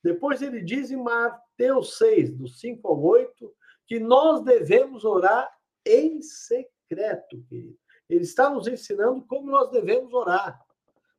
Depois 0.02 0.42
ele 0.42 0.62
diz 0.62 0.90
em 0.90 0.96
Mateus 0.96 1.98
6, 1.98 2.34
do 2.38 2.48
5 2.48 2.88
ao 2.88 3.04
8, 3.04 3.54
que 3.86 4.00
nós 4.00 4.42
devemos 4.44 5.04
orar 5.04 5.50
em 5.86 6.22
secreto, 6.22 7.44
querido. 7.50 7.78
Ele 8.10 8.24
está 8.24 8.50
nos 8.50 8.68
ensinando 8.68 9.26
como 9.26 9.52
nós 9.52 9.70
devemos 9.70 10.14
orar. 10.14 10.66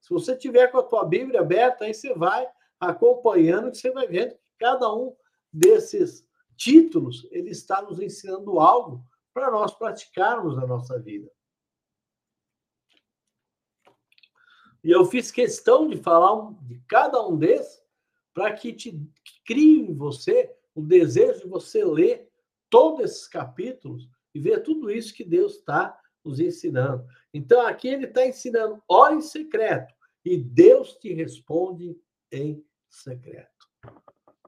Se 0.00 0.10
você 0.10 0.36
tiver 0.36 0.68
com 0.68 0.78
a 0.78 0.82
tua 0.82 1.04
Bíblia 1.04 1.40
aberta, 1.40 1.84
aí 1.84 1.92
você 1.92 2.14
vai 2.14 2.48
acompanhando, 2.80 3.70
que 3.70 3.78
você 3.78 3.90
vai 3.90 4.06
vendo 4.06 4.34
que 4.34 4.40
cada 4.58 4.92
um 4.94 5.14
desses 5.52 6.26
títulos 6.56 7.26
ele 7.30 7.50
está 7.50 7.82
nos 7.82 8.00
ensinando 8.00 8.58
algo 8.58 9.04
para 9.32 9.50
nós 9.50 9.74
praticarmos 9.74 10.56
na 10.56 10.66
nossa 10.66 10.98
vida. 10.98 11.30
E 14.82 14.90
eu 14.90 15.04
fiz 15.04 15.30
questão 15.30 15.88
de 15.88 15.96
falar 15.96 16.52
de 16.62 16.80
cada 16.88 17.26
um 17.26 17.36
desses 17.36 17.82
para 18.32 18.52
que 18.54 18.72
te 18.72 18.92
que 18.92 19.42
crie 19.44 19.80
em 19.80 19.94
você 19.94 20.54
o 20.74 20.80
desejo 20.80 21.40
de 21.40 21.48
você 21.48 21.84
ler 21.84 22.30
todos 22.70 23.00
esses 23.04 23.26
capítulos 23.26 24.08
e 24.34 24.40
ver 24.40 24.62
tudo 24.62 24.90
isso 24.90 25.14
que 25.14 25.24
Deus 25.24 25.56
está 25.56 25.98
nos 26.28 26.40
ensinando. 26.40 27.04
Então, 27.32 27.66
aqui 27.66 27.88
ele 27.88 28.06
está 28.06 28.26
ensinando, 28.26 28.82
ora 28.88 29.14
em 29.14 29.20
secreto, 29.20 29.94
e 30.24 30.36
Deus 30.36 30.94
te 30.96 31.12
responde 31.12 31.98
em 32.30 32.64
secreto. 32.88 33.48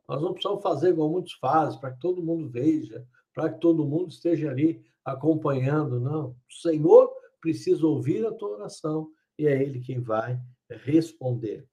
Nós 0.08 0.20
não 0.20 0.32
precisamos 0.32 0.62
fazer 0.62 0.90
igual 0.90 1.08
muitos 1.08 1.32
fazem, 1.34 1.80
para 1.80 1.92
que 1.92 2.00
todo 2.00 2.22
mundo 2.22 2.49
veja, 2.49 3.06
para 3.32 3.50
que 3.50 3.60
todo 3.60 3.87
mundo 3.87 4.10
esteja 4.10 4.50
ali 4.50 4.84
acompanhando. 5.04 6.00
Não. 6.00 6.30
O 6.30 6.52
Senhor 6.52 7.10
precisa 7.40 7.87
ouvir 7.87 8.26
a 8.26 8.32
tua 8.32 8.50
oração 8.50 9.10
e 9.38 9.46
é 9.46 9.62
Ele 9.62 9.80
quem 9.80 10.00
vai 10.00 10.38
responder. 10.68 11.66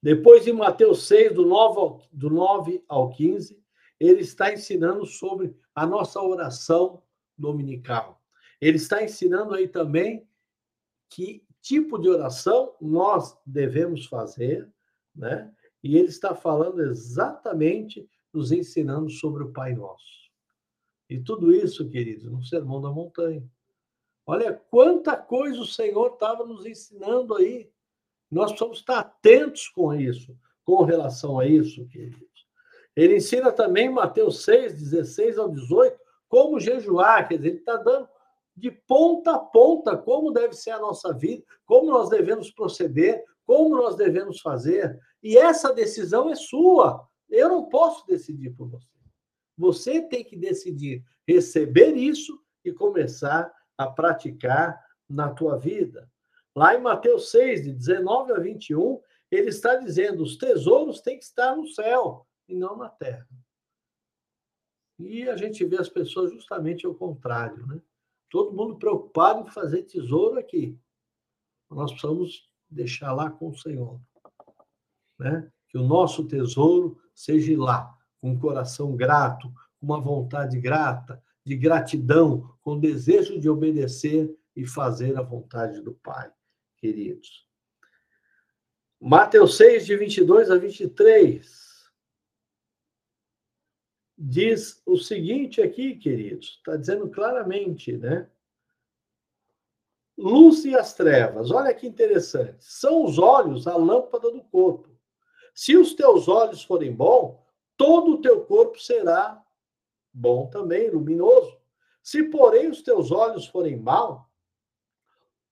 Depois, 0.00 0.46
em 0.46 0.52
Mateus 0.52 1.06
6, 1.06 1.34
do 1.34 1.46
9 1.46 1.78
ao, 1.80 2.02
do 2.12 2.30
9 2.30 2.84
ao 2.88 3.10
15, 3.10 3.58
ele 3.98 4.20
está 4.20 4.52
ensinando 4.52 5.06
sobre 5.06 5.56
a 5.74 5.86
nossa 5.86 6.20
oração 6.20 7.02
dominical. 7.36 8.22
Ele 8.60 8.76
está 8.76 9.02
ensinando 9.02 9.54
aí 9.54 9.68
também 9.68 10.26
que 11.08 11.44
tipo 11.60 11.98
de 11.98 12.08
oração 12.08 12.74
nós 12.80 13.38
devemos 13.46 14.06
fazer, 14.06 14.70
né? 15.14 15.52
E 15.82 15.96
ele 15.96 16.08
está 16.08 16.34
falando 16.34 16.82
exatamente, 16.82 18.08
nos 18.32 18.52
ensinando 18.52 19.10
sobre 19.10 19.44
o 19.44 19.52
Pai 19.52 19.74
Nosso. 19.74 20.30
E 21.08 21.20
tudo 21.20 21.54
isso, 21.54 21.88
queridos, 21.88 22.30
no 22.30 22.42
Sermão 22.42 22.80
da 22.80 22.90
Montanha. 22.90 23.46
Olha 24.26 24.52
quanta 24.70 25.16
coisa 25.16 25.60
o 25.60 25.66
Senhor 25.66 26.14
estava 26.14 26.44
nos 26.46 26.64
ensinando 26.64 27.34
aí. 27.34 27.70
Nós 28.30 28.50
precisamos 28.50 28.78
estar 28.78 28.98
atentos 28.98 29.68
com 29.68 29.94
isso, 29.94 30.36
com 30.64 30.82
relação 30.82 31.38
a 31.38 31.46
isso, 31.46 31.86
queridos. 31.88 32.46
Ele 32.96 33.16
ensina 33.16 33.52
também, 33.52 33.90
Mateus 33.90 34.42
6, 34.44 34.74
16 34.74 35.38
ao 35.38 35.50
18, 35.50 35.98
como 36.28 36.58
jejuar, 36.58 37.28
quer 37.28 37.36
dizer, 37.36 37.48
ele 37.48 37.58
está 37.58 37.76
dando 37.76 38.08
de 38.56 38.70
ponta 38.70 39.34
a 39.34 39.38
ponta 39.38 39.96
como 39.96 40.32
deve 40.32 40.54
ser 40.54 40.70
a 40.70 40.78
nossa 40.78 41.12
vida, 41.12 41.44
como 41.64 41.90
nós 41.90 42.08
devemos 42.08 42.50
proceder, 42.50 43.24
como 43.44 43.76
nós 43.76 43.96
devemos 43.96 44.40
fazer. 44.40 44.98
E 45.22 45.36
essa 45.36 45.72
decisão 45.72 46.30
é 46.30 46.34
sua. 46.34 47.06
Eu 47.28 47.48
não 47.48 47.68
posso 47.68 48.06
decidir 48.06 48.50
por 48.50 48.68
você. 48.68 48.86
Você 49.56 50.02
tem 50.02 50.24
que 50.24 50.36
decidir 50.36 51.04
receber 51.26 51.94
isso 51.94 52.38
e 52.64 52.72
começar 52.72 53.52
a 53.76 53.86
praticar 53.86 54.78
na 55.08 55.32
tua 55.32 55.56
vida. 55.56 56.10
Lá 56.54 56.74
em 56.74 56.80
Mateus 56.80 57.30
6, 57.30 57.64
de 57.64 57.72
19 57.72 58.32
a 58.32 58.38
21, 58.38 59.00
ele 59.30 59.48
está 59.48 59.76
dizendo: 59.76 60.22
os 60.22 60.36
tesouros 60.36 61.00
têm 61.00 61.18
que 61.18 61.24
estar 61.24 61.56
no 61.56 61.66
céu 61.66 62.26
e 62.48 62.54
não 62.54 62.76
na 62.76 62.88
terra. 62.88 63.26
E 64.98 65.28
a 65.28 65.36
gente 65.36 65.64
vê 65.64 65.76
as 65.76 65.88
pessoas 65.88 66.30
justamente 66.32 66.86
ao 66.86 66.94
contrário, 66.94 67.66
né? 67.66 67.80
Todo 68.34 68.52
mundo 68.52 68.74
preocupado 68.74 69.46
em 69.46 69.52
fazer 69.52 69.84
tesouro 69.84 70.40
aqui. 70.40 70.76
Nós 71.70 71.92
precisamos 71.92 72.50
deixar 72.68 73.12
lá 73.12 73.30
com 73.30 73.50
o 73.50 73.56
Senhor, 73.56 74.00
né? 75.16 75.48
Que 75.68 75.78
o 75.78 75.86
nosso 75.86 76.26
tesouro 76.26 77.00
seja 77.14 77.56
lá, 77.56 77.96
com 78.20 78.32
um 78.32 78.38
coração 78.40 78.96
grato, 78.96 79.48
com 79.78 79.86
uma 79.86 80.00
vontade 80.00 80.60
grata, 80.60 81.22
de 81.44 81.54
gratidão, 81.54 82.52
com 82.60 82.76
desejo 82.76 83.38
de 83.38 83.48
obedecer 83.48 84.36
e 84.56 84.66
fazer 84.66 85.16
a 85.16 85.22
vontade 85.22 85.80
do 85.80 85.94
Pai, 85.94 86.28
queridos. 86.76 87.46
Mateus 89.00 89.56
6, 89.56 89.86
de 89.86 89.96
22 89.96 90.50
a 90.50 90.58
23 90.58 91.73
diz 94.16 94.82
o 94.86 94.96
seguinte 94.96 95.60
aqui, 95.60 95.96
queridos, 95.96 96.56
está 96.58 96.76
dizendo 96.76 97.08
claramente, 97.10 97.96
né? 97.96 98.30
Luz 100.16 100.64
e 100.64 100.76
as 100.76 100.94
trevas, 100.94 101.50
olha 101.50 101.74
que 101.74 101.86
interessante. 101.86 102.64
São 102.64 103.04
os 103.04 103.18
olhos 103.18 103.66
a 103.66 103.76
lâmpada 103.76 104.30
do 104.30 104.42
corpo. 104.44 104.88
Se 105.52 105.76
os 105.76 105.94
teus 105.94 106.28
olhos 106.28 106.62
forem 106.62 106.94
bons, 106.94 107.36
todo 107.76 108.12
o 108.12 108.20
teu 108.20 108.44
corpo 108.44 108.78
será 108.78 109.44
bom 110.12 110.46
também, 110.46 110.88
luminoso. 110.90 111.58
Se, 112.02 112.22
porém, 112.24 112.68
os 112.68 112.82
teus 112.82 113.10
olhos 113.10 113.46
forem 113.46 113.76
mal, 113.76 114.30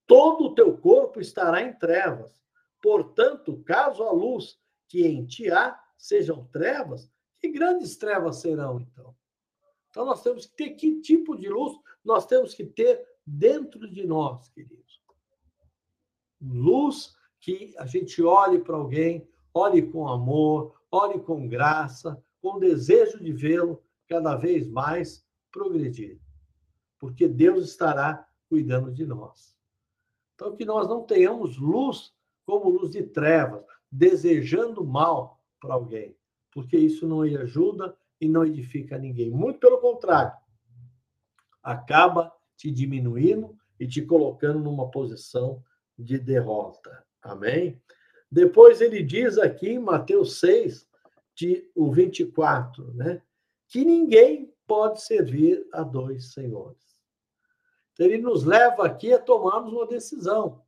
todo 0.07 0.45
o 0.45 0.55
teu 0.55 0.77
corpo 0.79 1.21
estará 1.21 1.63
em 1.63 1.73
trevas. 1.73 2.41
Portanto, 2.81 3.63
caso 3.65 4.05
a 4.05 4.13
luz 4.13 4.59
que 4.87 5.07
em 5.07 5.25
ti 5.25 5.51
há 5.51 5.81
sejam 5.97 6.45
trevas, 6.53 7.11
que 7.43 7.51
grandes 7.51 7.97
trevas 7.97 8.37
serão, 8.37 8.81
então? 8.81 9.17
Então, 9.91 10.07
nós 10.07 10.23
temos 10.23 10.47
que 10.47 10.55
ter 10.55 10.71
que 10.71 11.01
tipo 11.01 11.37
de 11.37 11.49
luz 11.49 11.77
nós 12.05 12.27
temos 12.27 12.55
que 12.55 12.65
ter 12.65 13.07
dentro 13.27 13.89
de 13.91 14.07
nós, 14.07 14.49
queridos? 14.49 15.01
Luz 16.41 17.17
que 17.41 17.75
a 17.79 17.87
gente 17.87 18.23
olhe 18.23 18.59
para 18.59 18.77
alguém, 18.77 19.29
olhe 19.55 19.83
com 19.83 20.09
amor, 20.09 20.81
olhe 20.91 21.21
com 21.21 21.49
graça, 21.49 22.23
com 22.41 22.59
desejo 22.59 23.23
de 23.23 23.33
vê-lo 23.33 23.83
cada 24.09 24.37
vez 24.37 24.69
mais 24.69 25.25
progredir. 25.51 26.21
Porque 26.99 27.29
Deus 27.29 27.65
estará 27.65 28.29
cuidando 28.49 28.93
de 28.93 29.05
nós. 29.05 29.57
Então, 30.35 30.57
que 30.57 30.65
nós 30.65 30.89
não 30.89 31.05
tenhamos 31.05 31.57
luz 31.57 32.13
como 32.45 32.71
luz 32.71 32.91
de 32.91 33.05
trevas, 33.05 33.65
desejando 33.91 34.85
mal 34.85 35.41
para 35.61 35.75
alguém 35.75 36.17
porque 36.53 36.77
isso 36.77 37.07
não 37.09 37.23
ajuda 37.23 37.97
e 38.21 38.29
não 38.29 38.45
edifica 38.45 38.99
ninguém. 38.99 39.31
Muito 39.31 39.59
pelo 39.59 39.79
contrário, 39.79 40.33
acaba 41.63 42.33
te 42.57 42.71
diminuindo 42.71 43.57
e 43.81 43.87
te 43.87 44.03
colocando 44.03 44.61
numa 44.61 44.91
posição 44.91 45.63
de 45.99 46.19
derrota. 46.19 47.05
Amém? 47.21 47.81
Depois 48.31 48.81
ele 48.81 49.03
diz 49.03 49.39
aqui 49.39 49.71
em 49.71 49.79
Mateus 49.79 50.39
6, 50.41 50.87
de, 51.35 51.71
o 51.75 51.91
24, 51.91 52.93
né? 52.95 53.23
Que 53.69 53.85
ninguém 53.85 54.55
pode 54.67 55.03
servir 55.03 55.67
a 55.73 55.83
dois 55.83 56.33
senhores. 56.33 56.81
Então, 57.93 58.07
ele 58.07 58.19
nos 58.19 58.45
leva 58.45 58.87
aqui 58.87 59.13
a 59.13 59.19
tomarmos 59.19 59.73
uma 59.73 59.87
decisão. 59.87 60.63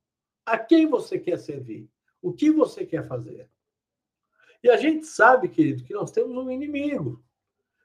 A 0.45 0.59
quem 0.59 0.87
você 0.87 1.19
quer 1.19 1.38
servir? 1.38 1.88
O 2.21 2.33
que 2.33 2.50
você 2.50 2.85
quer 2.85 3.07
fazer? 3.07 3.49
E 4.64 4.71
a 4.71 4.78
gente 4.78 5.04
sabe, 5.04 5.50
querido, 5.50 5.85
que 5.85 5.92
nós 5.92 6.11
temos 6.11 6.35
um 6.35 6.50
inimigo. 6.50 7.22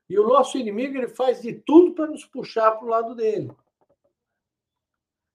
E 0.10 0.18
o 0.18 0.26
nosso 0.26 0.58
inimigo 0.58 0.98
ele 0.98 1.10
faz 1.10 1.42
de 1.42 1.54
tudo 1.54 1.94
para 1.94 2.08
nos 2.08 2.24
puxar 2.24 2.72
para 2.72 2.86
o 2.86 2.90
lado 2.90 3.14
dele. 3.14 3.52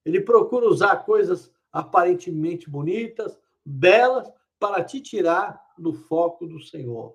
Ele 0.06 0.22
procura 0.22 0.66
usar 0.66 1.04
coisas 1.04 1.52
aparentemente 1.70 2.70
bonitas, 2.70 3.38
belas, 3.62 4.32
para 4.58 4.82
te 4.82 5.02
tirar 5.02 5.62
do 5.76 5.92
foco 5.92 6.46
do 6.46 6.58
Senhor. 6.62 7.14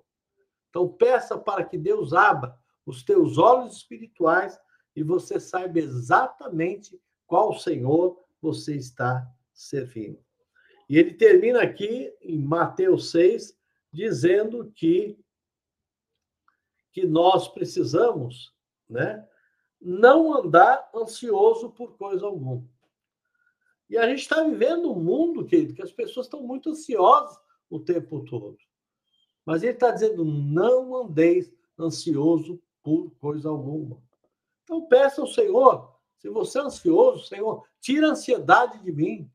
Então, 0.68 0.88
peça 0.88 1.36
para 1.36 1.64
que 1.64 1.76
Deus 1.76 2.12
abra 2.12 2.56
os 2.86 3.02
teus 3.02 3.36
olhos 3.36 3.78
espirituais 3.78 4.56
e 4.94 5.02
você 5.02 5.40
saiba 5.40 5.80
exatamente 5.80 6.96
qual 7.26 7.58
Senhor 7.58 8.16
você 8.40 8.76
está 8.76 9.28
servindo. 9.52 10.24
E 10.88 10.96
ele 10.96 11.14
termina 11.14 11.62
aqui 11.62 12.14
em 12.20 12.38
Mateus 12.38 13.10
6, 13.10 13.58
dizendo 13.92 14.70
que 14.74 15.18
que 16.92 17.06
nós 17.06 17.46
precisamos, 17.46 18.52
né, 18.88 19.24
não 19.80 20.34
andar 20.34 20.90
ansioso 20.94 21.70
por 21.70 21.96
coisa 21.96 22.26
alguma. 22.26 22.68
E 23.88 23.96
a 23.96 24.08
gente 24.08 24.20
está 24.20 24.42
vivendo 24.42 24.92
um 24.92 25.00
mundo, 25.00 25.44
querido, 25.44 25.74
que 25.74 25.82
as 25.82 25.92
pessoas 25.92 26.26
estão 26.26 26.42
muito 26.42 26.70
ansiosas 26.70 27.38
o 27.68 27.78
tempo 27.78 28.24
todo. 28.24 28.58
Mas 29.44 29.62
ele 29.62 29.72
está 29.72 29.90
dizendo: 29.90 30.24
não 30.24 30.96
andeis 30.96 31.52
ansioso 31.78 32.60
por 32.82 33.10
coisa 33.18 33.48
alguma. 33.48 34.02
Então 34.62 34.86
peça 34.86 35.20
ao 35.20 35.26
Senhor, 35.26 35.96
se 36.18 36.28
você 36.28 36.58
é 36.58 36.62
ansioso, 36.62 37.26
Senhor, 37.26 37.66
tira 37.80 38.08
a 38.08 38.10
ansiedade 38.10 38.82
de 38.82 38.92
mim. 38.92 39.30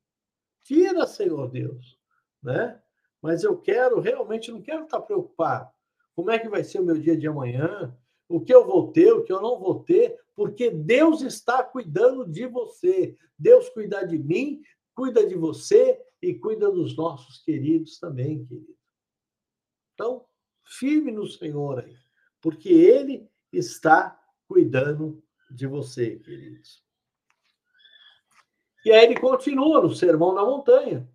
Tira, 0.63 1.05
Senhor 1.05 1.49
Deus, 1.49 1.99
né? 2.41 2.81
Mas 3.25 3.43
eu 3.43 3.57
quero, 3.57 3.99
realmente, 3.99 4.51
não 4.51 4.61
quero 4.61 4.83
estar 4.83 5.01
preocupado. 5.01 5.67
Como 6.15 6.29
é 6.29 6.37
que 6.37 6.47
vai 6.47 6.63
ser 6.63 6.79
o 6.79 6.85
meu 6.85 6.95
dia 6.95 7.17
de 7.17 7.27
amanhã? 7.27 7.97
O 8.29 8.39
que 8.39 8.53
eu 8.53 8.63
vou 8.63 8.91
ter, 8.91 9.11
o 9.11 9.23
que 9.23 9.33
eu 9.33 9.41
não 9.41 9.59
vou 9.59 9.83
ter, 9.83 10.15
porque 10.35 10.69
Deus 10.69 11.23
está 11.23 11.63
cuidando 11.63 12.23
de 12.23 12.45
você. 12.45 13.17
Deus 13.35 13.67
cuida 13.69 14.05
de 14.05 14.19
mim, 14.19 14.61
cuida 14.93 15.25
de 15.25 15.33
você 15.33 15.99
e 16.21 16.35
cuida 16.35 16.71
dos 16.71 16.95
nossos 16.95 17.39
queridos 17.39 17.99
também, 17.99 18.45
querido. 18.45 18.77
Então, 19.95 20.23
firme 20.63 21.11
no 21.11 21.25
Senhor 21.25 21.79
aí, 21.79 21.97
porque 22.39 22.69
Ele 22.69 23.27
está 23.51 24.21
cuidando 24.47 25.19
de 25.49 25.65
você, 25.65 26.17
queridos. 26.17 26.85
E 28.85 28.91
aí 28.91 29.05
ele 29.05 29.19
continua 29.19 29.81
no 29.81 29.95
Sermão 29.95 30.35
da 30.35 30.45
Montanha. 30.45 31.09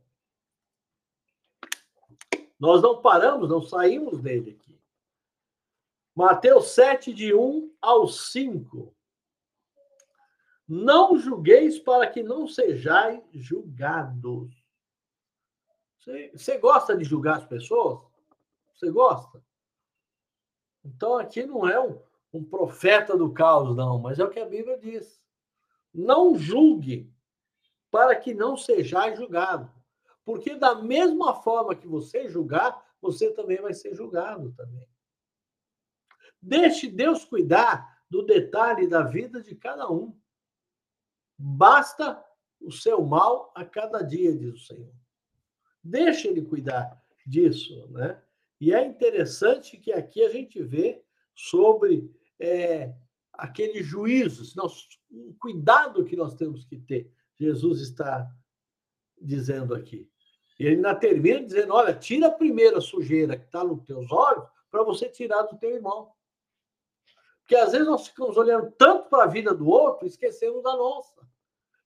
Nós 2.61 2.83
não 2.83 3.01
paramos, 3.01 3.49
não 3.49 3.63
saímos 3.63 4.21
dele 4.21 4.51
aqui. 4.61 4.79
Mateus 6.15 6.69
7, 6.73 7.15
de 7.15 7.35
1 7.35 7.75
ao 7.81 8.07
5. 8.07 8.95
Não 10.69 11.19
julgueis 11.19 11.79
para 11.79 12.07
que 12.07 12.23
não 12.23 12.47
sejais 12.47 13.23
julgados. 13.33 14.51
Você, 15.99 16.31
você 16.33 16.59
gosta 16.59 16.95
de 16.97 17.03
julgar 17.03 17.39
as 17.39 17.47
pessoas? 17.47 18.03
Você 18.75 18.91
gosta? 18.91 19.43
Então 20.85 21.17
aqui 21.17 21.45
não 21.45 21.67
é 21.67 21.81
um, 21.81 21.99
um 22.33 22.45
profeta 22.45 23.17
do 23.17 23.33
caos, 23.33 23.75
não, 23.75 23.99
mas 23.99 24.19
é 24.19 24.25
o 24.25 24.31
que 24.31 24.39
a 24.39 24.47
Bíblia 24.47 24.79
diz. 24.79 25.21
Não 25.93 26.37
julgue 26.37 27.11
para 27.91 28.15
que 28.15 28.35
não 28.35 28.57
sejais 28.57 29.19
julgado. 29.19 29.80
Porque 30.25 30.55
da 30.55 30.75
mesma 30.75 31.35
forma 31.35 31.75
que 31.75 31.87
você 31.87 32.29
julgar, 32.29 32.85
você 33.01 33.33
também 33.33 33.61
vai 33.61 33.75
ser 33.75 33.95
julgado 33.95 34.53
também. 34.53 34.87
Deixe 36.41 36.89
Deus 36.89 37.25
cuidar 37.25 38.05
do 38.09 38.25
detalhe 38.25 38.87
da 38.87 39.03
vida 39.03 39.43
de 39.43 39.55
cada 39.55 39.91
um. 39.91 40.19
Basta 41.39 42.23
o 42.61 42.71
seu 42.71 43.03
mal 43.03 43.53
a 43.55 43.65
cada 43.65 44.03
dia, 44.03 44.37
diz 44.37 44.55
o 44.55 44.67
Senhor. 44.67 44.93
Deixe 45.83 46.29
ele 46.29 46.43
cuidar 46.43 47.03
disso, 47.27 47.89
né? 47.89 48.23
E 48.61 48.75
é 48.75 48.85
interessante 48.85 49.79
que 49.79 49.93
aqui 49.93 50.23
a 50.23 50.29
gente 50.29 50.63
vê 50.63 51.03
sobre 51.35 52.15
é, 52.39 52.95
aquele 53.33 53.83
juízo, 53.83 54.45
o 55.11 55.35
cuidado 55.35 56.05
que 56.05 56.15
nós 56.15 56.35
temos 56.35 56.65
que 56.67 56.77
ter. 56.77 57.11
Jesus 57.39 57.81
está 57.81 58.31
dizendo 59.21 59.75
aqui. 59.75 60.09
E 60.59 60.67
ele 60.67 60.77
ainda 60.77 60.95
termina 60.95 61.43
dizendo: 61.43 61.75
olha, 61.75 61.95
tira 61.95 62.29
a 62.29 62.33
primeira 62.33 62.81
sujeira 62.81 63.37
que 63.37 63.47
está 63.47 63.65
nos 63.65 63.83
teus 63.85 64.11
olhos 64.11 64.45
para 64.71 64.83
você 64.83 65.09
tirar 65.09 65.43
do 65.43 65.59
teu 65.59 65.71
irmão. 65.71 66.13
Porque 67.41 67.57
às 67.57 67.73
vezes 67.73 67.87
nós 67.87 68.07
ficamos 68.07 68.37
olhando 68.37 68.71
tanto 68.79 69.09
para 69.09 69.25
a 69.25 69.27
vida 69.27 69.53
do 69.53 69.67
outro, 69.69 70.07
esquecemos 70.07 70.63
da 70.63 70.77
nossa. 70.77 71.21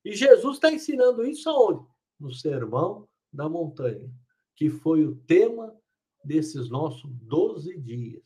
E 0.04 0.12
Jesus 0.14 0.56
está 0.56 0.70
ensinando 0.70 1.24
isso 1.24 1.48
aonde? 1.48 1.86
No 2.20 2.30
Sermão 2.32 3.08
da 3.32 3.48
Montanha, 3.48 4.10
que 4.54 4.68
foi 4.68 5.04
o 5.04 5.16
tema 5.16 5.74
desses 6.22 6.68
nossos 6.68 7.10
12 7.22 7.78
dias. 7.78 8.22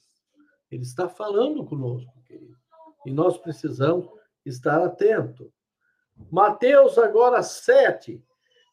Ele 0.70 0.82
está 0.82 1.08
falando 1.08 1.64
conosco, 1.64 2.12
querido. 2.24 2.56
E 3.06 3.12
nós 3.12 3.38
precisamos 3.38 4.08
estar 4.44 4.82
atentos. 4.82 5.48
Mateus 6.30 6.98
agora 6.98 7.42
7, 7.42 8.22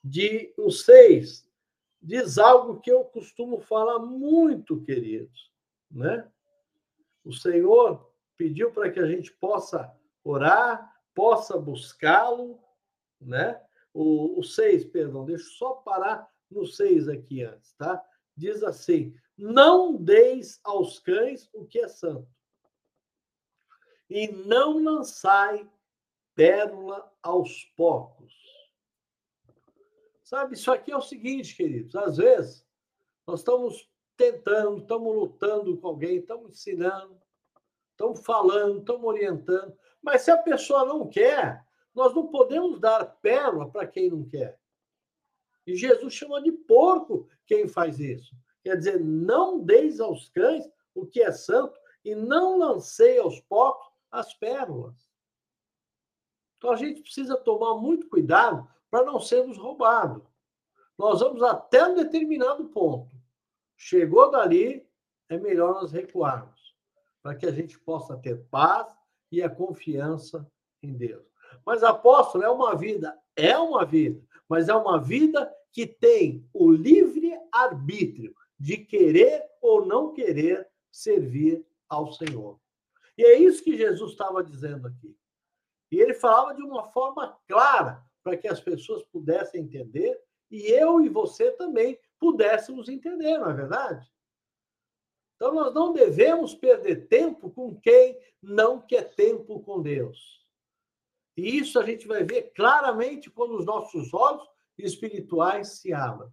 de 0.06 0.54
o 0.56 0.70
6 0.70 1.50
diz 2.00 2.38
algo 2.38 2.80
que 2.80 2.92
eu 2.92 3.04
costumo 3.06 3.60
falar 3.60 3.98
muito, 3.98 4.80
queridos, 4.84 5.52
né? 5.90 6.32
O 7.24 7.34
Senhor 7.34 8.08
pediu 8.38 8.72
para 8.72 8.92
que 8.92 9.00
a 9.00 9.08
gente 9.08 9.34
possa 9.34 9.92
orar, 10.24 10.96
possa 11.16 11.58
buscá-lo, 11.58 12.60
né? 13.20 13.60
O, 13.92 14.40
o 14.40 14.44
6, 14.44 14.86
perdão, 14.86 15.26
deixa 15.26 15.46
eu 15.46 15.50
só 15.54 15.74
parar 15.74 16.32
no 16.52 16.68
6 16.68 17.10
aqui 17.10 17.42
antes, 17.42 17.74
tá? 17.74 18.06
Diz 18.38 18.62
assim: 18.62 19.18
Não 19.36 19.96
deis 19.96 20.60
aos 20.64 21.00
cães 21.00 21.50
o 21.52 21.66
que 21.66 21.80
é 21.80 21.88
santo, 21.88 22.30
e 24.08 24.28
não 24.28 24.84
lançai 24.84 25.68
pérola 26.36 27.12
aos 27.24 27.64
porcos. 27.76 28.45
Sabe, 30.26 30.56
isso 30.56 30.72
aqui 30.72 30.92
é 30.92 30.98
o 30.98 31.02
seguinte, 31.02 31.56
queridos, 31.56 31.96
às 31.96 32.18
vezes 32.18 32.66
nós 33.28 33.42
estamos 33.42 33.88
tentando, 34.18 34.80
estamos 34.80 35.16
lutando 35.16 35.78
com 35.78 35.88
alguém, 35.88 36.18
estamos 36.18 36.50
ensinando, 36.50 37.22
estamos 37.92 38.26
falando, 38.26 38.80
estamos 38.80 39.06
orientando, 39.06 39.78
mas 40.02 40.24
se 40.24 40.32
a 40.32 40.38
pessoa 40.38 40.84
não 40.84 41.08
quer, 41.08 41.64
nós 41.94 42.12
não 42.16 42.26
podemos 42.26 42.80
dar 42.80 43.06
pérola 43.22 43.70
para 43.70 43.86
quem 43.86 44.10
não 44.10 44.28
quer. 44.28 44.60
E 45.68 45.76
Jesus 45.76 46.16
chama 46.16 46.42
de 46.42 46.52
porco 46.52 47.30
quem 47.46 47.68
faz 47.68 48.00
isso. 48.00 48.36
Quer 48.64 48.78
dizer, 48.78 49.00
não 49.00 49.64
deis 49.64 50.00
aos 50.00 50.30
cães 50.30 50.68
o 50.96 51.06
que 51.06 51.22
é 51.22 51.32
santo 51.32 51.80
e 52.04 52.16
não 52.16 52.58
lancei 52.58 53.20
aos 53.20 53.40
porcos 53.42 53.94
as 54.10 54.34
pérolas. 54.34 55.08
Então 56.58 56.72
a 56.72 56.76
gente 56.76 57.04
precisa 57.04 57.38
tomar 57.38 57.76
muito 57.76 58.10
cuidado 58.10 58.68
para 58.96 59.04
não 59.04 59.20
sermos 59.20 59.58
roubados. 59.58 60.24
Nós 60.98 61.20
vamos 61.20 61.44
até 61.44 61.86
um 61.86 61.96
determinado 61.96 62.64
ponto. 62.70 63.14
Chegou 63.76 64.32
dali, 64.32 64.88
é 65.28 65.38
melhor 65.38 65.74
nós 65.74 65.92
recuarmos, 65.92 66.74
para 67.22 67.36
que 67.36 67.46
a 67.46 67.52
gente 67.52 67.78
possa 67.78 68.16
ter 68.16 68.46
paz 68.46 68.88
e 69.30 69.44
a 69.44 69.50
confiança 69.50 70.50
em 70.82 70.94
Deus. 70.94 71.26
Mas 71.66 71.84
apóstolo 71.84 72.46
é 72.46 72.50
uma 72.50 72.74
vida, 72.74 73.20
é 73.36 73.58
uma 73.58 73.84
vida, 73.84 74.24
mas 74.48 74.70
é 74.70 74.74
uma 74.74 74.98
vida 74.98 75.54
que 75.74 75.86
tem 75.86 76.50
o 76.54 76.72
livre 76.72 77.38
arbítrio 77.52 78.34
de 78.58 78.78
querer 78.78 79.44
ou 79.62 79.86
não 79.86 80.14
querer 80.14 80.70
servir 80.90 81.68
ao 81.90 82.14
Senhor. 82.14 82.58
E 83.18 83.26
é 83.26 83.38
isso 83.38 83.62
que 83.62 83.76
Jesus 83.76 84.12
estava 84.14 84.42
dizendo 84.42 84.88
aqui. 84.88 85.14
E 85.92 86.00
ele 86.00 86.14
falava 86.14 86.56
de 86.56 86.62
uma 86.62 86.86
forma 86.92 87.38
clara, 87.46 88.05
para 88.26 88.36
que 88.36 88.48
as 88.48 88.60
pessoas 88.60 89.04
pudessem 89.04 89.62
entender 89.62 90.20
e 90.50 90.72
eu 90.72 91.00
e 91.00 91.08
você 91.08 91.52
também 91.52 91.96
pudéssemos 92.20 92.90
entender, 92.90 93.38
não 93.38 93.52
é 93.52 93.54
verdade? 93.54 94.12
Então, 95.36 95.54
nós 95.54 95.72
não 95.76 95.94
devemos 95.94 96.56
perder 96.56 97.08
tempo 97.08 97.52
com 97.52 97.80
quem 97.80 98.20
não 98.42 98.82
quer 98.82 99.14
tempo 99.14 99.60
com 99.60 99.80
Deus. 99.80 100.44
E 101.38 101.60
isso 101.60 101.78
a 101.78 101.86
gente 101.86 102.08
vai 102.08 102.24
ver 102.24 102.52
claramente 102.56 103.30
quando 103.30 103.58
os 103.58 103.66
nossos 103.66 104.12
olhos 104.12 104.48
espirituais 104.76 105.80
se 105.80 105.94
abrem. 105.94 106.32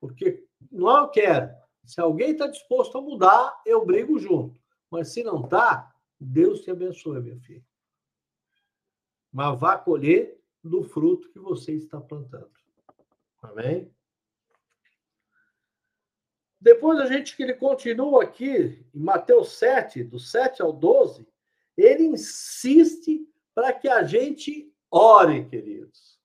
Porque 0.00 0.46
não 0.70 1.02
eu 1.02 1.08
quero. 1.10 1.50
Se 1.84 2.00
alguém 2.00 2.30
está 2.30 2.46
disposto 2.46 2.96
a 2.96 3.02
mudar, 3.02 3.60
eu 3.66 3.84
brigo 3.84 4.18
junto. 4.18 4.58
Mas 4.90 5.12
se 5.12 5.22
não 5.22 5.44
está, 5.44 5.94
Deus 6.18 6.62
te 6.62 6.70
abençoe, 6.70 7.20
meu 7.20 7.38
filho 7.40 7.71
mas 9.32 9.58
vá 9.58 9.78
colher 9.78 10.38
do 10.62 10.84
fruto 10.84 11.30
que 11.30 11.38
você 11.38 11.72
está 11.72 12.00
plantando. 12.00 12.50
Amém? 13.40 13.90
Depois 16.60 17.00
a 17.00 17.06
gente 17.06 17.34
que 17.36 17.42
ele 17.42 17.54
continua 17.54 18.22
aqui, 18.22 18.86
em 18.94 19.00
Mateus 19.00 19.58
7, 19.58 20.04
do 20.04 20.20
7 20.20 20.62
ao 20.62 20.72
12, 20.72 21.26
ele 21.76 22.04
insiste 22.04 23.26
para 23.52 23.72
que 23.72 23.88
a 23.88 24.04
gente 24.04 24.72
ore, 24.88 25.44
queridos. 25.46 26.20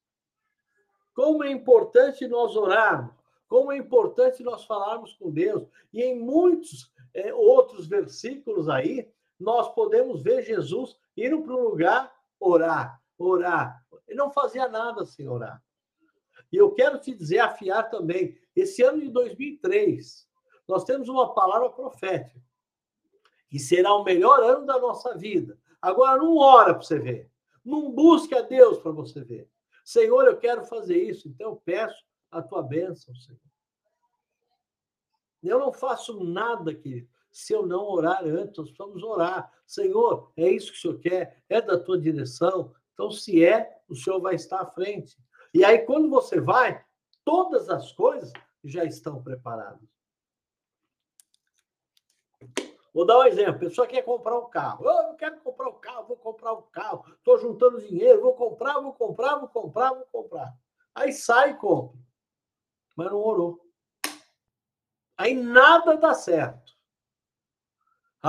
Como 1.15 1.43
é 1.43 1.50
importante 1.50 2.28
nós 2.28 2.56
orarmos, 2.56 3.15
como 3.48 3.72
é 3.72 3.78
importante 3.78 4.43
nós 4.43 4.65
falarmos 4.65 5.13
com 5.13 5.32
Deus. 5.32 5.67
E 5.91 6.04
em 6.04 6.20
muitos 6.20 6.91
é, 7.13 7.34
outros 7.34 7.88
versículos 7.88 8.70
aí, 8.70 9.10
nós 9.39 9.74
podemos 9.74 10.22
ver 10.22 10.43
Jesus 10.43 10.96
indo 11.15 11.41
para 11.41 11.56
um 11.56 11.63
lugar 11.63 12.13
orar, 12.39 13.02
orar. 13.17 13.84
Ele 14.08 14.17
não 14.17 14.32
fazia 14.32 14.67
nada 14.67 15.06
sem 15.06 15.28
orar. 15.28 15.62
E 16.52 16.58
eu 16.58 16.71
quero 16.73 17.00
te 17.00 17.13
dizer, 17.13 17.39
afiar 17.39 17.89
também, 17.89 18.38
esse 18.56 18.82
ano 18.82 19.02
de 19.02 19.10
2003, 19.10 20.28
nós 20.67 20.84
temos 20.84 21.10
uma 21.10 21.34
palavra 21.34 21.69
profética, 21.69 22.41
que 23.50 23.60
será 23.60 23.93
o 23.93 24.04
melhor 24.04 24.41
ano 24.41 24.65
da 24.65 24.80
nossa 24.80 25.15
vida. 25.15 25.58
Agora, 25.82 26.17
não 26.17 26.38
ora 26.38 26.73
para 26.73 26.84
você 26.84 27.00
ver. 27.00 27.32
Não 27.63 27.91
busque 27.91 28.34
a 28.34 28.41
Deus 28.41 28.78
para 28.80 28.91
você 28.91 29.23
ver. 29.23 29.50
Senhor, 29.84 30.26
eu 30.26 30.38
quero 30.38 30.65
fazer 30.65 31.02
isso, 31.02 31.28
então 31.28 31.52
eu 31.52 31.56
peço 31.58 32.04
a 32.32 32.41
tua 32.41 32.62
bênção, 32.62 33.15
Senhor. 33.15 33.39
Eu 35.43 35.60
não 35.60 35.71
faço 35.71 36.23
nada, 36.23 36.73
querido, 36.73 37.08
se 37.38 37.54
eu 37.54 37.67
não 37.67 37.88
orar 37.88 38.26
antes, 38.26 38.58
nós 38.58 38.71
precisamos 38.71 39.04
orar. 39.04 39.54
Senhor, 39.63 40.32
é 40.36 40.50
isso 40.50 40.71
que 40.71 40.78
o 40.80 40.82
Senhor 40.82 41.00
quer? 41.00 41.43
É 41.47 41.62
da 41.62 41.78
tua 41.78 42.00
direção? 42.02 42.73
Então, 42.93 43.12
se 43.12 43.45
é, 43.45 43.80
o 43.88 43.93
Senhor 43.93 44.19
vai 44.19 44.34
estar 44.34 44.60
à 44.60 44.65
frente. 44.65 45.15
E 45.54 45.63
aí, 45.63 45.86
quando 45.86 46.10
você 46.10 46.41
vai, 46.41 46.84
todas 47.23 47.69
as 47.69 47.91
coisas 47.91 48.34
já 48.63 48.84
estão 48.84 49.21
preparadas. 49.21 49.88
Vou 52.91 53.06
dar 53.06 53.19
um 53.19 53.26
exemplo. 53.26 53.52
A 53.52 53.60
pessoa 53.60 53.86
quer 53.86 54.02
comprar 54.02 54.39
um 54.39 54.50
carro. 54.50 54.86
Oh, 54.88 55.12
eu 55.12 55.15
quero 55.15 55.39
comprar 55.41 55.69
um 55.69 55.80
carro, 55.80 56.08
vou 56.08 56.17
comprar 56.17 56.54
um 56.54 56.63
carro. 56.63 57.06
Estou 57.19 57.38
juntando 57.38 57.80
dinheiro, 57.80 58.19
vou 58.19 58.34
comprar, 58.34 58.80
vou 58.80 58.93
comprar, 58.93 59.36
vou 59.36 59.47
comprar, 59.47 59.93
vou 59.93 60.08
comprar. 60.12 60.58
Aí 60.95 61.13
sai 61.13 61.52
e 61.52 61.58
compra. 61.58 62.00
Mas 62.95 63.12
não 63.12 63.19
orou. 63.19 63.63
Aí 65.15 65.36
nada 65.36 65.95
dá 65.95 66.15
certo. 66.15 66.77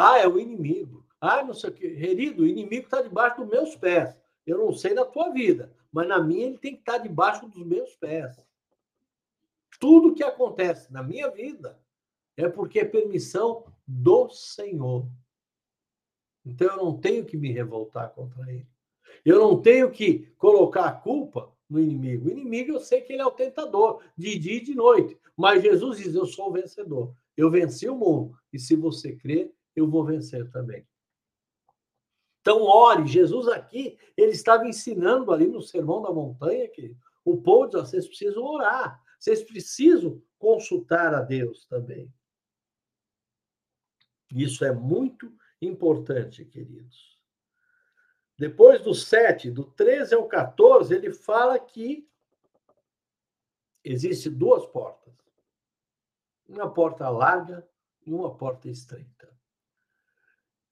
Ah, 0.00 0.20
é 0.20 0.28
o 0.28 0.38
inimigo. 0.38 1.04
Ah, 1.20 1.42
não 1.42 1.52
sei 1.52 1.70
o 1.70 1.72
quê. 1.72 1.90
Querido, 1.90 2.44
o 2.44 2.46
inimigo 2.46 2.84
está 2.84 3.02
debaixo 3.02 3.38
dos 3.38 3.48
meus 3.48 3.74
pés. 3.74 4.16
Eu 4.46 4.58
não 4.58 4.72
sei 4.72 4.94
na 4.94 5.04
tua 5.04 5.30
vida, 5.30 5.74
mas 5.90 6.06
na 6.06 6.22
minha 6.22 6.46
ele 6.46 6.56
tem 6.56 6.74
que 6.74 6.82
estar 6.82 6.92
tá 6.92 6.98
debaixo 6.98 7.48
dos 7.48 7.66
meus 7.66 7.96
pés. 7.96 8.40
Tudo 9.80 10.14
que 10.14 10.22
acontece 10.22 10.92
na 10.92 11.02
minha 11.02 11.28
vida 11.32 11.80
é 12.36 12.48
porque 12.48 12.78
é 12.78 12.84
permissão 12.84 13.64
do 13.84 14.30
Senhor. 14.30 15.08
Então 16.46 16.68
eu 16.68 16.76
não 16.76 16.96
tenho 16.96 17.24
que 17.24 17.36
me 17.36 17.50
revoltar 17.50 18.10
contra 18.10 18.48
ele. 18.52 18.68
Eu 19.24 19.40
não 19.40 19.60
tenho 19.60 19.90
que 19.90 20.32
colocar 20.38 20.84
a 20.84 20.92
culpa 20.92 21.52
no 21.68 21.80
inimigo. 21.80 22.28
O 22.28 22.30
inimigo 22.30 22.70
eu 22.70 22.80
sei 22.80 23.00
que 23.00 23.14
ele 23.14 23.22
é 23.22 23.26
o 23.26 23.32
tentador, 23.32 24.00
de 24.16 24.38
dia 24.38 24.58
e 24.58 24.64
de 24.64 24.76
noite. 24.76 25.18
Mas 25.36 25.60
Jesus 25.60 25.98
diz: 25.98 26.14
Eu 26.14 26.24
sou 26.24 26.50
o 26.50 26.52
vencedor. 26.52 27.12
Eu 27.36 27.50
venci 27.50 27.88
o 27.88 27.96
mundo. 27.96 28.38
E 28.52 28.60
se 28.60 28.76
você 28.76 29.16
crer, 29.16 29.52
eu 29.78 29.88
vou 29.88 30.04
vencer 30.04 30.50
também. 30.50 30.86
Então, 32.40 32.62
ore. 32.62 33.06
Jesus 33.06 33.46
aqui, 33.48 33.98
ele 34.16 34.32
estava 34.32 34.66
ensinando 34.66 35.32
ali 35.32 35.46
no 35.46 35.60
Sermão 35.60 36.00
da 36.00 36.10
Montanha 36.10 36.68
que 36.68 36.96
o 37.24 37.42
povo 37.42 37.66
diz: 37.66 37.80
vocês 37.80 38.06
precisam 38.06 38.42
orar, 38.42 39.02
vocês 39.18 39.42
precisam 39.42 40.22
consultar 40.38 41.14
a 41.14 41.20
Deus 41.20 41.66
também. 41.66 42.12
Isso 44.30 44.64
é 44.64 44.72
muito 44.72 45.30
importante, 45.60 46.44
queridos. 46.44 47.18
Depois 48.38 48.80
do 48.82 48.94
7, 48.94 49.50
do 49.50 49.64
13 49.64 50.14
ao 50.14 50.28
14, 50.28 50.94
ele 50.94 51.12
fala 51.12 51.58
que 51.58 52.08
existe 53.82 54.30
duas 54.30 54.64
portas. 54.66 55.12
Uma 56.48 56.72
porta 56.72 57.08
larga 57.10 57.68
e 58.06 58.12
uma 58.12 58.34
porta 58.34 58.68
estreita. 58.68 59.37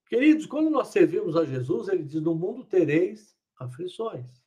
Queridos, 0.08 0.46
quando 0.46 0.70
nós 0.70 0.88
servimos 0.88 1.36
a 1.36 1.44
Jesus, 1.44 1.88
ele 1.88 2.04
diz: 2.04 2.22
No 2.22 2.34
mundo 2.34 2.64
tereis 2.64 3.36
aflições, 3.58 4.44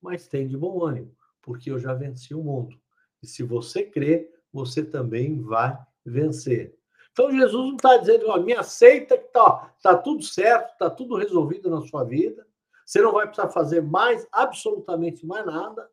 mas 0.00 0.28
tem 0.28 0.46
de 0.46 0.56
bom 0.56 0.84
ânimo, 0.84 1.16
porque 1.40 1.70
eu 1.70 1.78
já 1.78 1.94
venci 1.94 2.34
o 2.34 2.42
mundo. 2.42 2.78
E 3.22 3.26
se 3.26 3.42
você 3.42 3.84
crê, 3.84 4.30
você 4.52 4.84
também 4.84 5.40
vai 5.40 5.78
vencer. 6.04 6.76
Então 7.12 7.30
Jesus 7.30 7.52
não 7.52 7.76
está 7.76 7.96
dizendo, 7.98 8.28
ó, 8.28 8.38
me 8.40 8.54
aceita 8.54 9.18
que 9.18 9.28
tá, 9.28 9.74
tá 9.82 9.96
tudo 9.96 10.22
certo, 10.22 10.76
tá 10.78 10.90
tudo 10.90 11.16
resolvido 11.16 11.70
na 11.70 11.82
sua 11.82 12.04
vida. 12.04 12.46
Você 12.84 13.00
não 13.00 13.12
vai 13.12 13.26
precisar 13.26 13.50
fazer 13.50 13.82
mais, 13.82 14.26
absolutamente 14.32 15.24
mais 15.24 15.44
nada. 15.44 15.90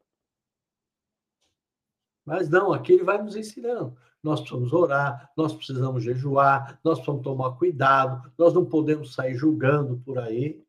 Mas 2.25 2.49
não, 2.49 2.73
aqui 2.73 2.93
ele 2.93 3.03
vai 3.03 3.21
nos 3.21 3.35
ensinando 3.35 3.97
nós 4.23 4.41
precisamos 4.41 4.73
orar, 4.73 5.31
nós 5.35 5.53
precisamos 5.53 6.03
jejuar, 6.03 6.79
nós 6.83 6.95
precisamos 6.99 7.23
tomar 7.23 7.57
cuidado, 7.57 8.31
nós 8.37 8.53
não 8.53 8.65
podemos 8.65 9.13
sair 9.13 9.35
julgando 9.35 9.99
por 9.99 10.19
aí. 10.19 10.63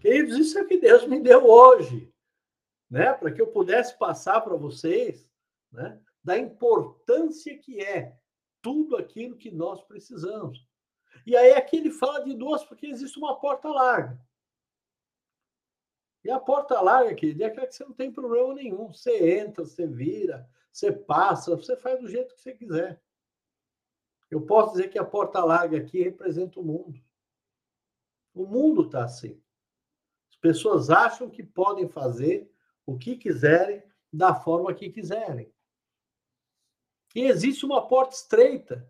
Queridos, 0.00 0.36
isso 0.36 0.58
é 0.58 0.62
o 0.62 0.66
que 0.66 0.78
Deus 0.78 1.06
me 1.06 1.20
deu 1.20 1.46
hoje. 1.46 2.12
né, 2.90 3.12
para 3.12 3.32
que 3.32 3.40
eu 3.40 3.48
pudesse 3.48 3.98
passar 3.98 4.40
para 4.40 4.56
vocês, 4.56 5.28
né, 5.72 6.00
da 6.22 6.38
importância 6.38 7.56
que 7.58 7.80
é 7.80 8.16
tudo 8.62 8.96
aquilo 8.96 9.36
que 9.36 9.50
nós 9.50 9.82
precisamos. 9.82 10.66
E 11.24 11.36
aí 11.36 11.52
aqui 11.52 11.76
ele 11.76 11.90
fala 11.90 12.24
de 12.24 12.34
duas, 12.34 12.64
porque 12.64 12.86
existe 12.86 13.18
uma 13.18 13.38
porta 13.38 13.68
larga. 13.68 14.20
E 16.24 16.30
a 16.30 16.40
porta 16.40 16.80
larga, 16.80 17.14
querido, 17.14 17.42
é 17.44 17.46
aquela 17.46 17.66
que 17.66 17.74
você 17.74 17.84
não 17.84 17.92
tem 17.92 18.12
problema 18.12 18.54
nenhum. 18.54 18.92
Você 18.92 19.38
entra, 19.38 19.64
você 19.64 19.86
vira, 19.86 20.48
você 20.76 20.92
passa, 20.92 21.56
você 21.56 21.74
faz 21.74 21.98
do 21.98 22.06
jeito 22.06 22.34
que 22.34 22.40
você 22.42 22.52
quiser. 22.52 23.02
Eu 24.30 24.42
posso 24.42 24.72
dizer 24.72 24.88
que 24.88 24.98
a 24.98 25.04
porta 25.04 25.42
larga 25.42 25.78
aqui 25.78 26.02
representa 26.02 26.60
o 26.60 26.62
mundo. 26.62 27.02
O 28.34 28.44
mundo 28.44 28.82
está 28.82 29.04
assim. 29.04 29.42
As 30.28 30.36
pessoas 30.36 30.90
acham 30.90 31.30
que 31.30 31.42
podem 31.42 31.88
fazer 31.88 32.52
o 32.84 32.98
que 32.98 33.16
quiserem, 33.16 33.82
da 34.12 34.34
forma 34.34 34.74
que 34.74 34.90
quiserem. 34.90 35.50
E 37.14 37.22
existe 37.22 37.64
uma 37.64 37.88
porta 37.88 38.14
estreita, 38.14 38.86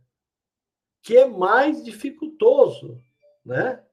que 1.02 1.16
é 1.16 1.24
mais 1.24 1.84
dificultoso, 1.84 3.00
né? 3.44 3.86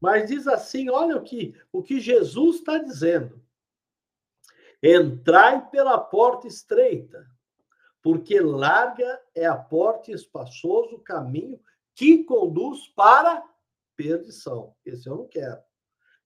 Mas 0.00 0.28
diz 0.28 0.46
assim, 0.46 0.88
olha 0.88 1.16
o 1.16 1.24
que, 1.24 1.60
o 1.72 1.82
que 1.82 1.98
Jesus 1.98 2.58
está 2.58 2.78
dizendo. 2.78 3.44
Entrai 4.82 5.68
pela 5.70 5.98
porta 5.98 6.46
estreita, 6.46 7.26
porque 8.02 8.40
larga 8.40 9.20
é 9.34 9.44
a 9.46 9.56
porta 9.56 10.10
e 10.10 10.14
espaçoso 10.14 10.96
o 10.96 11.00
caminho 11.00 11.60
que 11.94 12.24
conduz 12.24 12.88
para 12.88 13.44
perdição. 13.94 14.74
Esse 14.84 15.08
eu 15.08 15.16
não 15.16 15.26
quero. 15.26 15.60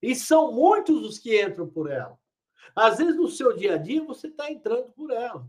E 0.01 0.15
são 0.15 0.53
muitos 0.53 1.05
os 1.05 1.19
que 1.19 1.41
entram 1.43 1.67
por 1.67 1.91
ela. 1.91 2.17
Às 2.75 2.97
vezes, 2.97 3.15
no 3.15 3.27
seu 3.27 3.55
dia 3.55 3.75
a 3.75 3.77
dia, 3.77 4.03
você 4.03 4.27
está 4.27 4.49
entrando 4.49 4.91
por 4.91 5.11
ela. 5.11 5.47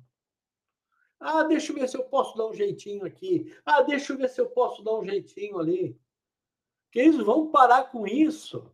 Ah, 1.19 1.45
deixa 1.45 1.73
eu 1.73 1.77
ver 1.77 1.89
se 1.89 1.97
eu 1.97 2.05
posso 2.05 2.37
dar 2.37 2.47
um 2.47 2.55
jeitinho 2.55 3.05
aqui. 3.05 3.55
Ah, 3.65 3.83
deixa 3.83 4.13
eu 4.13 4.19
ver 4.19 4.29
se 4.29 4.41
eu 4.41 4.49
posso 4.51 4.83
dar 4.83 4.95
um 4.99 5.05
jeitinho 5.05 5.59
ali. 5.59 5.99
Que 6.91 7.01
eles 7.01 7.17
vão 7.17 7.51
parar 7.51 7.91
com 7.91 8.07
isso. 8.07 8.71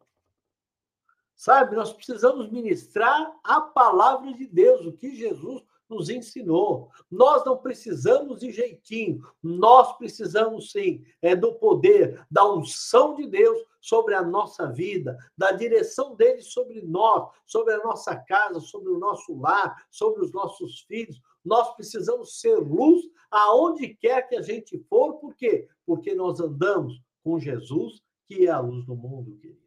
Sabe, 1.37 1.75
nós 1.75 1.92
precisamos 1.92 2.51
ministrar 2.51 3.33
a 3.42 3.61
palavra 3.61 4.33
de 4.33 4.47
Deus, 4.47 4.87
o 4.87 4.92
que 4.92 5.14
Jesus 5.14 5.62
nos 5.92 6.09
ensinou. 6.09 6.90
Nós 7.11 7.45
não 7.45 7.59
precisamos 7.59 8.40
de 8.40 8.51
jeitinho, 8.51 9.23
nós 9.42 9.97
precisamos 9.99 10.73
sim 10.73 11.05
é 11.21 11.37
do 11.37 11.55
poder, 11.55 12.25
da 12.31 12.51
unção 12.51 13.14
de 13.14 13.27
Deus 13.27 13.59
sobre 13.81 14.14
a 14.14 14.23
nossa 14.23 14.66
vida, 14.66 15.18
da 15.37 15.53
direção 15.53 16.14
dele 16.14 16.40
sobre 16.40 16.81
nós, 16.83 17.31
sobre 17.45 17.75
a 17.75 17.83
nossa 17.83 18.16
casa, 18.16 18.61
sobre 18.61 18.90
o 18.90 18.99
nosso 18.99 19.38
lar, 19.38 19.87
sobre 19.90 20.25
os 20.25 20.33
nossos 20.33 20.81
filhos. 20.83 21.21
Nós 21.45 21.75
precisamos 21.75 22.40
ser 22.40 22.57
luz 22.57 23.03
aonde 23.31 23.88
quer 23.88 24.29
que 24.29 24.37
a 24.37 24.42
gente 24.42 24.79
for, 24.88 25.14
por 25.14 25.35
quê? 25.35 25.68
Porque 25.85 26.14
nós 26.14 26.40
andamos 26.40 27.01
com 27.25 27.38
Jesus, 27.38 28.01
que 28.27 28.47
é 28.47 28.51
a 28.51 28.61
luz 28.61 28.85
do 28.87 28.95
mundo, 28.95 29.37
querido. 29.37 29.62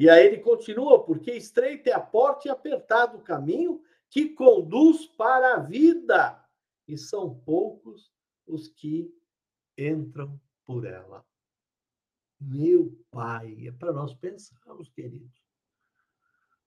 E 0.00 0.08
aí 0.08 0.24
ele 0.24 0.38
continua, 0.38 1.04
porque 1.04 1.30
estreita 1.30 1.90
é 1.90 1.92
a 1.92 2.00
porta 2.00 2.48
e 2.48 2.50
apertado 2.50 3.18
o 3.18 3.22
caminho 3.22 3.82
que 4.08 4.30
conduz 4.30 5.04
para 5.08 5.56
a 5.56 5.58
vida, 5.58 6.42
e 6.88 6.96
são 6.96 7.34
poucos 7.40 8.10
os 8.46 8.66
que 8.66 9.14
entram 9.76 10.40
por 10.64 10.86
ela. 10.86 11.22
Meu 12.40 12.98
Pai, 13.10 13.66
é 13.66 13.72
para 13.72 13.92
nós 13.92 14.14
pensarmos, 14.14 14.88
queridos. 14.88 15.38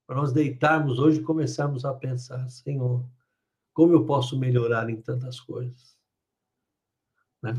Para 0.06 0.18
nós 0.18 0.32
deitarmos 0.32 1.00
hoje 1.00 1.20
e 1.20 1.24
começarmos 1.24 1.86
a 1.86 1.92
pensar, 1.92 2.48
Senhor, 2.50 3.04
como 3.74 3.94
eu 3.94 4.06
posso 4.06 4.38
melhorar 4.38 4.92
em 4.92 5.02
tantas 5.02 5.40
coisas? 5.40 5.98
Né? 7.42 7.54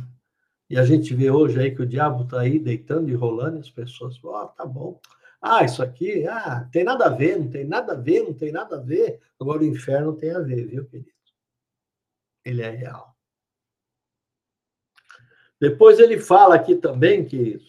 E 0.71 0.79
a 0.79 0.85
gente 0.85 1.13
vê 1.17 1.33
hoje 1.33 1.61
aí 1.61 1.75
que 1.75 1.83
o 1.83 1.87
diabo 1.87 2.23
está 2.23 2.43
aí 2.43 2.61
deitando 2.61 3.11
e 3.11 3.15
rolando, 3.15 3.57
e 3.57 3.61
as 3.61 3.71
pessoas 3.71 4.17
falam, 4.19 4.45
oh, 4.45 4.49
tá 4.51 4.65
bom, 4.65 5.01
ah, 5.47 5.63
isso 5.63 5.83
aqui, 5.83 6.27
ah, 6.27 6.67
tem 6.73 6.83
nada 6.85 7.05
a 7.05 7.11
ver, 7.11 7.39
não 7.39 7.51
tem 7.51 7.67
nada 7.67 7.93
a 7.93 7.97
ver, 7.97 8.23
não 8.23 8.33
tem 8.33 8.51
nada 8.51 8.77
a 8.77 8.81
ver. 8.81 9.21
Agora 9.39 9.61
o 9.61 9.67
inferno 9.67 10.17
tem 10.17 10.31
a 10.31 10.39
ver, 10.39 10.67
viu, 10.67 10.87
querido? 10.87 11.13
Ele 12.43 12.63
é 12.63 12.71
real. 12.71 13.15
Depois 15.61 15.99
ele 15.99 16.19
fala 16.19 16.55
aqui 16.55 16.75
também 16.77 17.27
que 17.27 17.61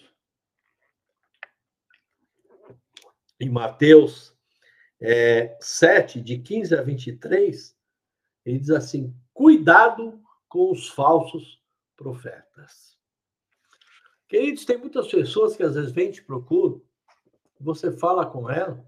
em 3.42 3.50
Mateus 3.50 4.34
é, 5.02 5.58
7, 5.60 6.22
de 6.22 6.40
15 6.40 6.76
a 6.76 6.82
23, 6.82 7.78
ele 8.46 8.60
diz 8.60 8.70
assim: 8.70 9.14
cuidado 9.34 10.24
com 10.48 10.72
os 10.72 10.88
falsos 10.88 11.62
profetas. 11.98 12.98
Queridos, 14.30 14.64
tem 14.64 14.78
muitas 14.78 15.10
pessoas 15.10 15.58
que 15.58 15.64
às 15.64 15.76
vezes 15.76 15.92
vêm 15.92 16.10
te 16.10 16.24
procuram 16.24 16.82
você 17.64 17.92
fala 17.92 18.26
com 18.26 18.50
ela 18.50 18.86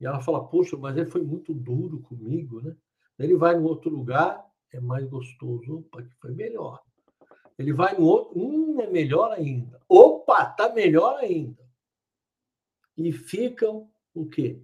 e 0.00 0.06
ela 0.06 0.20
fala, 0.20 0.46
poxa, 0.46 0.76
mas 0.76 0.96
ele 0.96 1.10
foi 1.10 1.22
muito 1.22 1.52
duro 1.52 2.00
comigo, 2.00 2.60
né? 2.60 2.76
Ele 3.18 3.36
vai 3.36 3.56
em 3.56 3.62
outro 3.62 3.90
lugar, 3.90 4.48
é 4.72 4.80
mais 4.80 5.08
gostoso. 5.08 5.78
Opa, 5.78 6.02
que 6.02 6.14
foi 6.20 6.32
melhor. 6.32 6.82
Ele 7.58 7.72
vai 7.72 7.98
no 7.98 8.04
outro, 8.04 8.38
hum, 8.38 8.80
é 8.80 8.86
melhor 8.86 9.32
ainda. 9.32 9.80
Opa, 9.88 10.46
tá 10.46 10.72
melhor 10.72 11.18
ainda. 11.18 11.68
E 12.96 13.10
ficam 13.12 13.90
o 14.14 14.26
quê? 14.26 14.62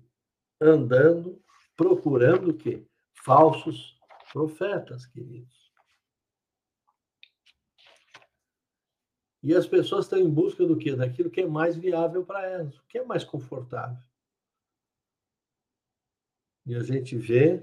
Andando, 0.60 1.42
procurando 1.76 2.50
o 2.50 2.54
quê? 2.54 2.86
Falsos 3.24 3.98
profetas, 4.32 5.06
queridos. 5.06 5.72
E 9.44 9.54
as 9.54 9.66
pessoas 9.66 10.06
estão 10.06 10.18
em 10.18 10.30
busca 10.30 10.66
do 10.66 10.74
quê? 10.74 10.96
Daquilo 10.96 11.30
que 11.30 11.42
é 11.42 11.46
mais 11.46 11.76
viável 11.76 12.24
para 12.24 12.46
elas, 12.46 12.78
o 12.78 12.86
que 12.86 12.96
é 12.96 13.04
mais 13.04 13.22
confortável. 13.24 14.02
E 16.64 16.74
a 16.74 16.82
gente 16.82 17.14
vê, 17.18 17.62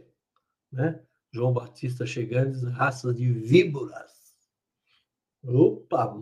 né? 0.72 1.04
João 1.34 1.52
Batista 1.52 2.06
chegando, 2.06 2.52
diz, 2.52 2.62
raças 2.62 3.16
de 3.16 3.34
víboras. 3.34 4.38
Opa! 5.44 6.16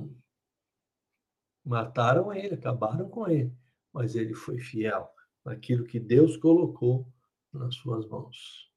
Mataram 1.66 2.34
ele, 2.34 2.56
acabaram 2.56 3.10
com 3.10 3.28
ele, 3.28 3.54
mas 3.92 4.16
ele 4.16 4.34
foi 4.34 4.60
fiel 4.60 5.14
naquilo 5.44 5.86
que 5.86 6.00
Deus 6.00 6.38
colocou 6.38 7.06
nas 7.52 7.76
suas 7.76 8.08
mãos. 8.08 8.72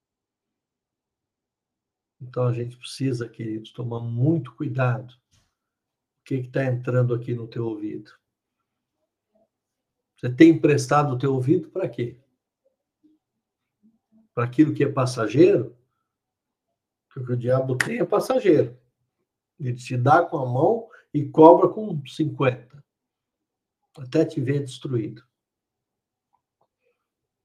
Então 2.21 2.45
a 2.45 2.53
gente 2.53 2.77
precisa, 2.77 3.29
queridos, 3.29 3.73
tomar 3.73 4.01
muito 4.01 4.53
cuidado 4.57 5.22
o 6.23 6.25
que 6.25 6.35
está 6.37 6.65
entrando 6.65 7.15
aqui 7.15 7.35
no 7.35 7.49
teu 7.49 7.67
ouvido? 7.67 8.13
Você 10.17 10.31
tem 10.31 10.51
emprestado 10.51 11.15
o 11.15 11.19
teu 11.19 11.35
ouvido 11.35 11.69
para 11.69 11.89
quê? 11.89 12.17
Para 14.33 14.45
aquilo 14.45 14.73
que 14.73 14.85
é 14.85 14.89
passageiro? 14.89 15.77
Porque 17.13 17.33
o 17.33 17.37
diabo 17.37 17.77
tem 17.77 17.99
é 17.99 18.05
passageiro. 18.05 18.79
Ele 19.59 19.75
te 19.75 19.97
dá 19.97 20.25
com 20.25 20.39
a 20.39 20.47
mão 20.47 20.89
e 21.13 21.29
cobra 21.29 21.69
com 21.69 22.01
50. 22.07 22.83
Até 23.99 24.25
te 24.25 24.41
ver 24.41 24.61
destruído. 24.61 25.27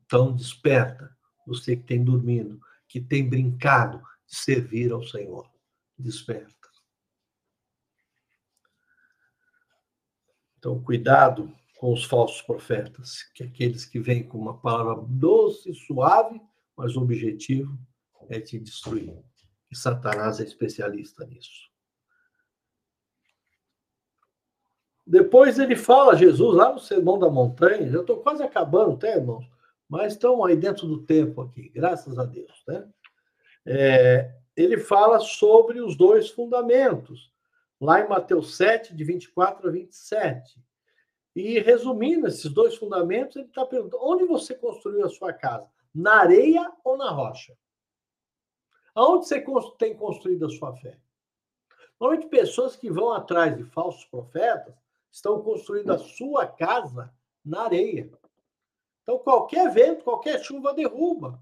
Então, 0.05 0.33
desperta. 0.35 1.17
Você 1.47 1.75
que 1.75 1.83
tem 1.83 2.03
dormido, 2.03 2.61
que 2.87 3.01
tem 3.01 3.27
brincado 3.27 3.97
de 4.25 4.35
servir 4.35 4.91
ao 4.91 5.03
Senhor. 5.03 5.49
Desperta. 5.97 6.56
Então, 10.67 10.83
cuidado 10.83 11.49
com 11.77 11.93
os 11.93 12.03
falsos 12.03 12.41
profetas, 12.41 13.23
que 13.33 13.41
é 13.41 13.45
aqueles 13.45 13.85
que 13.85 14.01
vêm 14.01 14.27
com 14.27 14.37
uma 14.37 14.57
palavra 14.57 15.01
doce, 15.07 15.73
suave, 15.73 16.41
mas 16.75 16.97
o 16.97 17.01
objetivo 17.03 17.79
é 18.27 18.41
te 18.41 18.59
destruir. 18.59 19.15
E 19.71 19.77
Satanás 19.77 20.41
é 20.41 20.43
especialista 20.43 21.25
nisso. 21.25 21.71
Depois 25.05 25.57
ele 25.57 25.77
fala, 25.77 26.17
Jesus, 26.17 26.53
lá 26.53 26.73
no 26.73 26.79
Sermão 26.79 27.17
da 27.17 27.29
Montanha, 27.29 27.89
já 27.89 28.01
estou 28.01 28.17
quase 28.17 28.43
acabando, 28.43 28.95
até, 28.95 29.15
irmãos, 29.15 29.49
mas 29.87 30.11
estão 30.11 30.43
aí 30.43 30.57
dentro 30.57 30.85
do 30.85 31.01
tempo 31.05 31.39
aqui, 31.39 31.69
graças 31.69 32.19
a 32.19 32.25
Deus. 32.25 32.61
Né? 32.67 32.85
É, 33.65 34.35
ele 34.53 34.77
fala 34.77 35.21
sobre 35.21 35.79
os 35.79 35.95
dois 35.95 36.29
fundamentos 36.29 37.31
lá 37.79 38.01
em 38.01 38.07
Mateus 38.07 38.55
7, 38.57 38.95
de 38.95 39.03
24 39.03 39.67
a 39.67 39.71
27. 39.71 40.59
E 41.35 41.59
resumindo 41.59 42.27
esses 42.27 42.51
dois 42.51 42.75
fundamentos, 42.75 43.35
ele 43.35 43.45
está 43.45 43.65
perguntando: 43.65 44.03
onde 44.03 44.25
você 44.25 44.55
construiu 44.55 45.05
a 45.05 45.09
sua 45.09 45.31
casa? 45.33 45.69
Na 45.93 46.21
areia 46.21 46.71
ou 46.83 46.97
na 46.97 47.09
rocha? 47.09 47.57
Aonde 48.95 49.27
você 49.27 49.43
tem 49.77 49.95
construído 49.95 50.45
a 50.47 50.49
sua 50.49 50.75
fé? 50.75 50.99
Normalmente, 51.99 52.29
pessoas 52.29 52.75
que 52.75 52.89
vão 52.89 53.13
atrás 53.13 53.55
de 53.55 53.63
falsos 53.63 54.05
profetas 54.05 54.73
estão 55.11 55.41
construindo 55.41 55.91
a 55.91 55.99
sua 55.99 56.47
casa 56.47 57.13
na 57.43 57.63
areia. 57.63 58.11
Então, 59.03 59.19
qualquer 59.19 59.71
vento, 59.71 60.03
qualquer 60.03 60.43
chuva 60.43 60.73
derruba. 60.73 61.41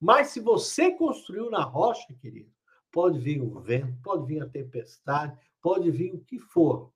Mas 0.00 0.28
se 0.28 0.40
você 0.40 0.92
construiu 0.92 1.50
na 1.50 1.62
rocha, 1.62 2.12
querido, 2.14 2.50
pode 2.90 3.18
vir 3.18 3.40
o 3.40 3.60
vento, 3.60 3.96
pode 4.02 4.26
vir 4.26 4.42
a 4.42 4.48
tempestade, 4.48 5.38
pode 5.66 5.90
vir 5.90 6.14
o 6.14 6.20
que 6.20 6.38
for, 6.38 6.92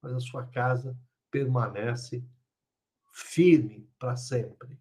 mas 0.00 0.14
a 0.14 0.20
sua 0.20 0.46
casa 0.46 0.96
permanece 1.30 2.24
firme 3.12 3.86
para 3.98 4.16
sempre. 4.16 4.80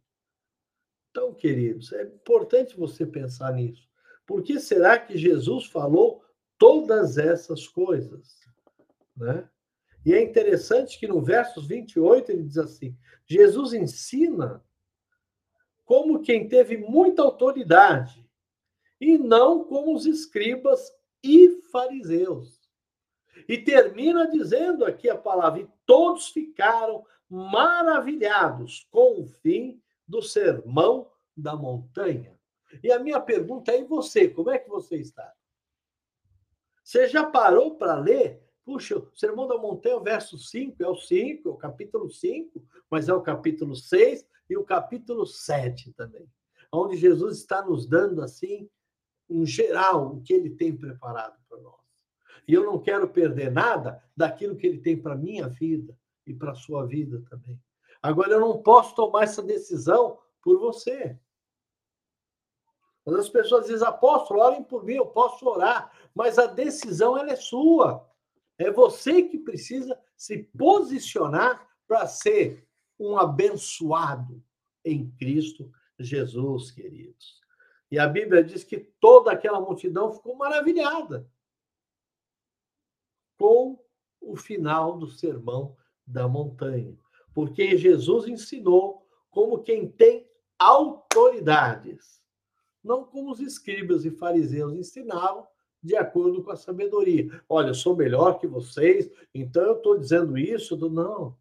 Então, 1.10 1.34
queridos, 1.34 1.92
é 1.92 2.04
importante 2.04 2.78
você 2.78 3.06
pensar 3.06 3.52
nisso. 3.52 3.86
Por 4.26 4.42
que 4.42 4.62
será 4.62 4.98
que 4.98 5.18
Jesus 5.18 5.66
falou 5.66 6.24
todas 6.58 7.18
essas 7.18 7.68
coisas? 7.68 8.40
Né? 9.14 9.46
E 10.06 10.14
é 10.14 10.24
interessante 10.24 10.98
que 10.98 11.06
no 11.06 11.22
versos 11.22 11.68
28 11.68 12.32
ele 12.32 12.44
diz 12.44 12.58
assim: 12.58 12.98
Jesus 13.26 13.74
ensina 13.74 14.64
como 15.84 16.22
quem 16.22 16.48
teve 16.48 16.78
muita 16.78 17.24
autoridade, 17.24 18.26
e 19.02 19.18
não 19.18 19.66
como 19.66 19.94
os 19.94 20.06
escribas 20.06 20.90
e 21.22 21.62
fariseus. 21.74 22.61
E 23.48 23.58
termina 23.58 24.30
dizendo 24.30 24.86
aqui 24.86 25.10
a 25.10 25.18
palavra: 25.18 25.62
e 25.62 25.70
todos 25.86 26.30
ficaram 26.30 27.06
maravilhados 27.30 28.88
com 28.92 29.22
o 29.22 29.26
fim 29.26 29.82
do 30.08 30.22
sermão 30.22 31.10
da 31.36 31.56
montanha. 31.56 32.38
E 32.84 32.92
a 32.92 33.00
minha 33.00 33.20
pergunta 33.20 33.72
é: 33.72 33.82
e 33.82 33.86
você, 33.86 34.28
como 34.28 34.50
é 34.50 34.60
que 34.60 34.70
você 34.70 34.98
está? 34.98 35.34
Você 36.84 37.08
já 37.08 37.26
parou 37.26 37.76
para 37.76 37.96
ler? 37.96 38.42
Puxa, 38.66 38.98
o 38.98 39.16
Sermão 39.16 39.48
da 39.48 39.58
Montanha, 39.58 39.98
o 39.98 40.04
verso 40.04 40.38
5, 40.38 40.84
é 40.84 40.88
o 40.88 40.96
5, 40.96 41.50
é 41.50 41.52
o 41.52 41.58
capítulo 41.58 42.10
5, 42.10 42.64
mas 42.90 43.10
é 43.10 43.14
o 43.14 43.22
capítulo 43.22 43.76
6 43.76 44.26
e 44.50 44.58
o 44.58 44.64
capítulo 44.64 45.26
7 45.26 45.94
também, 45.94 46.28
onde 46.72 46.96
Jesus 46.96 47.38
está 47.38 47.64
nos 47.64 47.88
dando, 47.88 48.22
assim, 48.22 48.70
em 49.30 49.46
geral, 49.46 50.14
o 50.14 50.22
que 50.22 50.34
ele 50.34 50.52
tem 50.52 50.76
preparado 50.76 51.40
para 51.50 51.60
nós. 51.60 51.81
E 52.48 52.54
eu 52.54 52.66
não 52.66 52.80
quero 52.80 53.08
perder 53.08 53.52
nada 53.52 54.04
daquilo 54.16 54.56
que 54.56 54.68
ele 54.68 54.80
tem 54.80 55.00
para 55.00 55.16
minha 55.16 55.48
vida 55.48 55.98
e 56.26 56.34
para 56.34 56.56
sua 56.56 56.86
vida 56.86 57.24
também. 57.30 57.60
Agora, 58.02 58.32
eu 58.32 58.40
não 58.40 58.62
posso 58.62 58.96
tomar 58.96 59.24
essa 59.24 59.42
decisão 59.42 60.18
por 60.42 60.60
você. 60.60 61.18
As 63.06 63.30
pessoas 63.30 63.68
dizem, 63.68 63.88
apóstolo, 63.88 64.42
orem 64.42 64.64
por 64.64 64.84
mim, 64.84 64.94
eu 64.94 65.08
posso 65.08 65.48
orar, 65.48 65.92
mas 66.14 66.38
a 66.38 66.46
decisão 66.46 67.18
ela 67.18 67.32
é 67.32 67.36
sua. 67.36 68.08
É 68.58 68.72
você 68.72 69.24
que 69.24 69.40
precisa 69.40 69.98
se 70.16 70.44
posicionar 70.58 71.68
para 71.88 72.06
ser 72.08 72.68
um 73.00 73.18
abençoado 73.18 74.42
em 74.86 75.10
Cristo 75.12 75.72
Jesus, 76.00 76.72
queridos. 76.72 77.40
E 77.90 78.00
a 78.00 78.08
Bíblia 78.08 78.44
diz 78.44 78.64
que 78.64 78.80
toda 79.00 79.32
aquela 79.32 79.60
multidão 79.60 80.14
ficou 80.14 80.36
maravilhada 80.36 81.28
com 83.42 83.84
o 84.22 84.36
final 84.36 85.00
do 85.00 85.08
sermão 85.08 85.76
da 86.06 86.28
montanha, 86.28 86.96
porque 87.34 87.76
Jesus 87.76 88.28
ensinou 88.28 89.04
como 89.32 89.64
quem 89.64 89.90
tem 89.90 90.30
autoridades, 90.60 92.22
não 92.84 93.04
como 93.04 93.32
os 93.32 93.40
escribas 93.40 94.06
e 94.06 94.12
fariseus 94.12 94.76
ensinavam, 94.76 95.48
de 95.82 95.96
acordo 95.96 96.44
com 96.44 96.52
a 96.52 96.56
sabedoria. 96.56 97.42
Olha, 97.50 97.70
eu 97.70 97.74
sou 97.74 97.96
melhor 97.96 98.38
que 98.38 98.46
vocês, 98.46 99.10
então 99.34 99.64
eu 99.64 99.78
estou 99.78 99.98
dizendo 99.98 100.38
isso. 100.38 100.78
Não. 100.88 101.36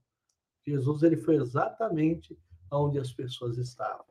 Jesus 0.66 1.02
ele 1.02 1.18
foi 1.18 1.36
exatamente 1.36 2.38
onde 2.72 2.98
as 2.98 3.12
pessoas 3.12 3.58
estavam. 3.58 4.06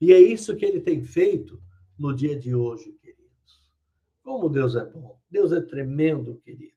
E 0.00 0.12
é 0.12 0.18
isso 0.18 0.56
que 0.56 0.64
ele 0.64 0.80
tem 0.80 1.04
feito 1.04 1.62
no 1.96 2.12
dia 2.12 2.36
de 2.36 2.56
hoje, 2.56 2.90
queridos. 2.94 3.62
Como 4.24 4.48
Deus 4.48 4.74
é 4.74 4.84
bom. 4.84 5.16
Deus 5.30 5.52
é 5.52 5.60
tremendo, 5.60 6.40
queridos. 6.44 6.73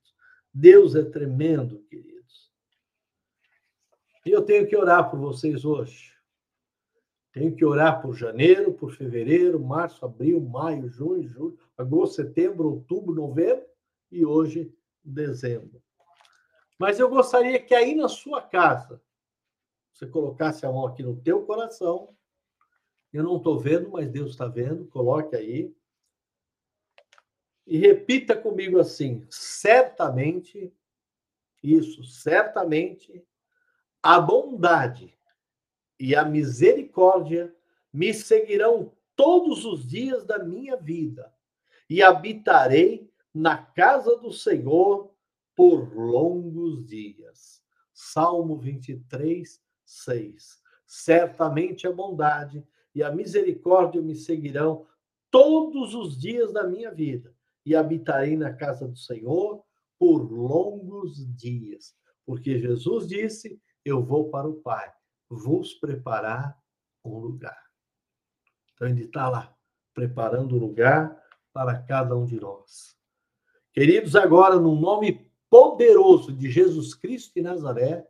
Deus 0.60 0.96
é 0.96 1.04
tremendo, 1.04 1.84
queridos. 1.84 2.52
E 4.26 4.32
eu 4.32 4.42
tenho 4.42 4.68
que 4.68 4.76
orar 4.76 5.08
por 5.08 5.20
vocês 5.20 5.64
hoje. 5.64 6.12
Tenho 7.32 7.56
que 7.56 7.64
orar 7.64 8.02
por 8.02 8.16
janeiro, 8.16 8.74
por 8.74 8.92
fevereiro, 8.92 9.64
março, 9.64 10.04
abril, 10.04 10.42
maio, 10.42 10.90
junho, 10.90 11.28
julho, 11.28 11.60
agosto, 11.78 12.16
setembro, 12.16 12.72
outubro, 12.72 13.14
novembro 13.14 13.68
e 14.12 14.26
hoje 14.26 14.76
dezembro. 15.04 15.80
Mas 16.80 17.00
eu 17.00 17.08
gostaria 17.08 17.62
que 17.62 17.76
aí 17.76 17.94
na 17.94 18.10
sua 18.10 18.42
casa 18.42 19.00
você 19.94 20.08
colocasse 20.08 20.66
a 20.66 20.72
mão 20.72 20.88
aqui 20.88 21.04
no 21.04 21.22
teu 21.22 21.46
coração. 21.46 22.18
Eu 23.14 23.24
não 23.24 23.38
estou 23.38 23.60
vendo, 23.60 23.92
mas 23.92 24.10
Deus 24.10 24.32
está 24.32 24.48
vendo. 24.48 24.88
Coloque 24.88 25.36
aí. 25.36 25.77
E 27.68 27.78
repita 27.78 28.36
comigo 28.36 28.80
assim: 28.80 29.28
certamente, 29.30 30.74
isso, 31.62 32.02
certamente, 32.06 33.22
a 34.02 34.22
bondade 34.22 35.14
e 36.00 36.16
a 36.16 36.24
misericórdia 36.24 37.54
me 37.92 38.14
seguirão 38.14 38.94
todos 39.18 39.66
os 39.66 39.86
dias 39.86 40.24
da 40.24 40.40
minha 40.40 40.78
vida, 40.78 41.34
e 41.90 42.02
habitarei 42.02 43.12
na 43.34 43.58
casa 43.58 44.16
do 44.16 44.32
Senhor 44.32 45.14
por 45.54 45.94
longos 45.94 46.86
dias. 46.86 47.62
Salmo 47.92 48.58
23, 48.58 49.62
6. 49.84 50.62
Certamente 50.86 51.86
a 51.86 51.92
bondade 51.92 52.66
e 52.96 53.04
a 53.04 53.12
misericórdia 53.12 54.02
me 54.02 54.16
seguirão 54.16 54.86
todos 55.30 55.94
os 55.94 56.18
dias 56.18 56.54
da 56.54 56.64
minha 56.64 56.92
vida, 56.92 57.36
e 57.68 57.76
habitarei 57.76 58.38
na 58.38 58.54
casa 58.54 58.88
do 58.88 58.98
Senhor 58.98 59.62
por 60.00 60.32
longos 60.32 61.18
dias. 61.36 61.94
Porque 62.26 62.58
Jesus 62.58 63.06
disse: 63.06 63.62
Eu 63.84 64.02
vou 64.02 64.30
para 64.30 64.48
o 64.48 64.62
Pai 64.62 64.90
vos 65.30 65.74
preparar 65.74 66.58
um 67.04 67.20
lugar. 67.20 67.62
Então, 68.74 68.88
ele 68.88 69.04
está 69.04 69.28
lá, 69.28 69.54
preparando 69.94 70.56
um 70.56 70.60
lugar 70.60 71.22
para 71.52 71.78
cada 71.78 72.16
um 72.16 72.26
de 72.26 72.40
nós. 72.40 72.96
Queridos, 73.74 74.16
agora, 74.16 74.56
no 74.56 74.74
nome 74.74 75.30
poderoso 75.50 76.32
de 76.32 76.50
Jesus 76.50 76.94
Cristo 76.94 77.34
de 77.36 77.42
Nazaré, 77.42 78.08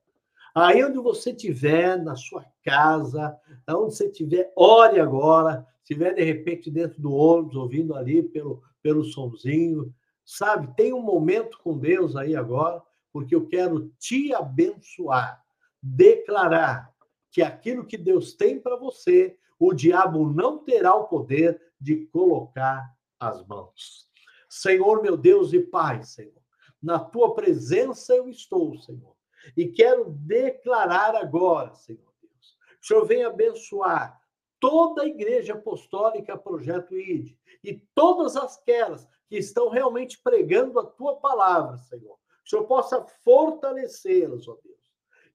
aí 0.53 0.83
onde 0.83 0.99
você 0.99 1.31
estiver, 1.31 1.97
na 1.97 2.15
sua 2.15 2.45
casa, 2.63 3.35
onde 3.67 3.95
você 3.95 4.05
estiver, 4.05 4.53
ore 4.55 4.99
agora. 4.99 5.65
Se 5.83 5.93
estiver, 5.93 6.13
de 6.13 6.23
repente, 6.23 6.69
dentro 6.69 7.01
do 7.01 7.11
ônibus, 7.11 7.55
ouvindo 7.55 7.95
ali 7.95 8.21
pelo, 8.21 8.61
pelo 8.87 9.03
somzinho, 9.03 9.93
sabe? 10.23 10.73
Tem 10.77 10.93
um 10.93 11.01
momento 11.01 11.59
com 11.59 11.77
Deus 11.77 12.15
aí 12.15 12.37
agora, 12.37 12.81
porque 13.11 13.35
eu 13.35 13.45
quero 13.45 13.89
te 13.99 14.33
abençoar, 14.33 15.43
declarar 15.83 16.89
que 17.29 17.41
aquilo 17.41 17.85
que 17.85 17.97
Deus 17.97 18.33
tem 18.33 18.61
para 18.61 18.77
você, 18.77 19.37
o 19.59 19.73
diabo 19.73 20.31
não 20.31 20.63
terá 20.63 20.95
o 20.95 21.09
poder 21.09 21.61
de 21.77 22.05
colocar 22.05 22.89
as 23.19 23.45
mãos. 23.45 24.07
Senhor, 24.49 25.01
meu 25.01 25.17
Deus 25.17 25.51
e 25.51 25.59
Pai, 25.59 26.01
Senhor, 26.03 26.41
na 26.81 26.97
tua 26.97 27.35
presença 27.35 28.15
eu 28.15 28.29
estou, 28.29 28.77
Senhor, 28.77 29.17
e 29.57 29.67
quero 29.67 30.11
declarar 30.11 31.13
agora, 31.13 31.75
Senhor 31.75 32.13
Deus, 32.21 32.57
que 32.79 32.85
o 32.85 32.87
Senhor 32.87 33.05
venha 33.05 33.27
abençoar 33.27 34.17
toda 34.61 35.01
a 35.01 35.07
igreja 35.07 35.55
apostólica 35.55 36.37
Projeto 36.37 36.95
ID 36.95 37.36
e 37.63 37.81
todas 37.93 38.35
aquelas 38.35 39.07
que 39.27 39.37
estão 39.37 39.69
realmente 39.69 40.19
pregando 40.21 40.79
a 40.79 40.85
tua 40.85 41.17
palavra, 41.17 41.77
Senhor. 41.77 42.17
Que 42.43 42.47
o 42.47 42.49
Senhor 42.49 42.65
possa 42.65 43.05
fortalecê-las, 43.23 44.47
ó 44.47 44.57
Deus 44.63 44.77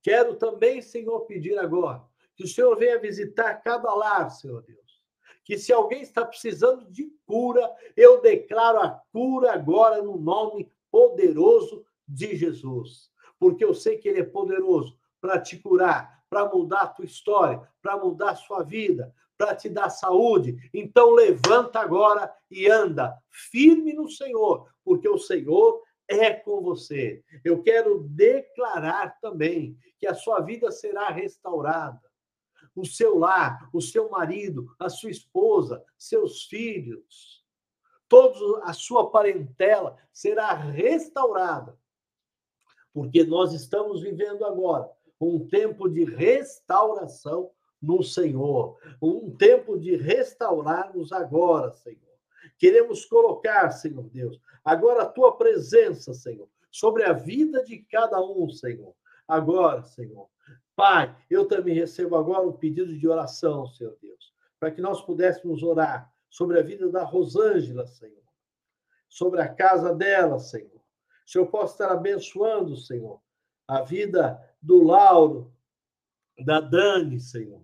Quero 0.03 0.35
também, 0.35 0.83
Senhor, 0.83 1.21
pedir 1.27 1.57
agora 1.59 2.03
que 2.35 2.45
o 2.45 2.49
Senhor 2.49 2.77
venha 2.77 2.99
visitar 2.99 3.55
cada 3.63 3.95
lar, 3.95 4.31
Senhor 4.31 4.63
Deus. 4.63 4.81
Que 5.45 5.59
se 5.59 5.73
alguém 5.73 6.03
está 6.03 6.25
precisando 6.25 6.91
de 6.91 7.13
cura, 7.27 7.71
eu 7.97 8.21
declaro 8.21 8.81
a 8.81 9.01
cura 9.13 9.53
agora 9.53 10.03
no 10.03 10.17
nome 10.17 10.71
poderoso 10.91 11.85
de 12.07 12.37
Jesus. 12.37 13.11
Porque 13.39 13.65
eu 13.65 13.75
sei 13.75 13.99
que 13.99 14.09
Ele 14.09 14.21
é 14.21 14.25
poderoso 14.25 14.99
para 15.21 15.41
te 15.41 15.59
curar, 15.59 16.22
para 16.33 16.49
mudar 16.49 16.81
a 16.81 16.87
tua 16.87 17.05
história, 17.05 17.61
para 17.83 17.99
mudar 17.99 18.31
a 18.31 18.37
sua 18.37 18.63
vida, 18.63 19.15
para 19.37 19.55
te 19.55 19.69
dar 19.69 19.91
saúde. 19.91 20.57
Então 20.73 21.11
levanta 21.11 21.79
agora 21.79 22.35
e 22.51 22.67
anda 22.71 23.15
firme 23.29 23.93
no 23.93 24.09
Senhor, 24.09 24.67
porque 24.83 25.07
o 25.07 25.19
Senhor 25.19 25.83
é 26.09 26.33
com 26.33 26.63
você. 26.63 27.23
Eu 27.45 27.63
quero 27.63 28.05
declarar 28.09 29.21
também 29.21 29.77
que 29.99 30.07
a 30.07 30.15
sua 30.15 30.41
vida 30.41 30.73
será 30.73 31.11
restaurada. 31.11 32.01
O 32.75 32.87
seu 32.87 33.19
lar, 33.19 33.69
o 33.71 33.83
seu 33.83 34.09
marido, 34.09 34.75
a 34.79 34.89
sua 34.89 35.11
esposa, 35.11 35.85
seus 35.99 36.45
filhos, 36.45 37.45
toda 38.09 38.65
a 38.65 38.73
sua 38.73 39.11
parentela 39.11 39.99
será 40.11 40.55
restaurada. 40.55 41.79
Porque 42.91 43.23
nós 43.23 43.53
estamos 43.53 44.01
vivendo 44.01 44.47
agora 44.47 44.91
um 45.27 45.47
tempo 45.47 45.89
de 45.89 46.05
restauração 46.05 47.51
no 47.81 48.03
Senhor. 48.03 48.79
Um 49.01 49.31
tempo 49.37 49.79
de 49.79 49.97
restaurar-nos 49.97 51.13
agora, 51.13 51.73
Senhor. 51.73 51.99
Queremos 52.59 53.05
colocar, 53.05 53.71
Senhor 53.71 54.09
Deus, 54.11 54.41
agora 54.65 55.03
a 55.03 55.09
tua 55.09 55.37
presença, 55.37 56.15
Senhor, 56.15 56.49
sobre 56.71 57.05
a 57.05 57.13
vida 57.13 57.65
de 57.65 57.79
cada 57.79 58.21
um, 58.21 58.49
Senhor. 58.49 58.95
Agora, 59.27 59.83
Senhor. 59.83 60.29
Pai, 60.75 61.15
eu 61.29 61.47
também 61.47 61.75
recebo 61.75 62.17
agora 62.17 62.47
um 62.47 62.53
pedido 62.53 62.97
de 62.97 63.07
oração, 63.07 63.67
Senhor 63.67 63.97
Deus, 64.01 64.33
para 64.59 64.71
que 64.71 64.81
nós 64.81 65.03
pudéssemos 65.03 65.63
orar 65.63 66.11
sobre 66.31 66.59
a 66.59 66.63
vida 66.63 66.89
da 66.89 67.05
Rosângela, 67.05 67.87
Senhor, 67.87 68.23
sobre 69.09 69.41
a 69.43 69.49
casa 69.49 69.95
dela, 69.95 70.39
Senhor. 70.39 70.81
Se 71.27 71.39
eu 71.39 71.47
posso 71.47 71.75
estar 71.75 71.93
abençoando, 71.93 72.77
Senhor, 72.77 73.21
a 73.69 73.83
vida 73.83 74.41
do 74.63 74.83
Lauro, 74.83 75.53
da 76.45 76.61
Dani, 76.61 77.19
Senhor, 77.19 77.63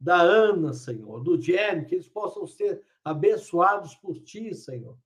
da 0.00 0.20
Ana, 0.20 0.72
Senhor, 0.72 1.22
do 1.22 1.40
Jenny, 1.40 1.84
que 1.84 1.94
eles 1.94 2.08
possam 2.08 2.46
ser 2.46 2.82
abençoados 3.04 3.94
por 3.94 4.18
ti, 4.18 4.54
Senhor. 4.54 4.96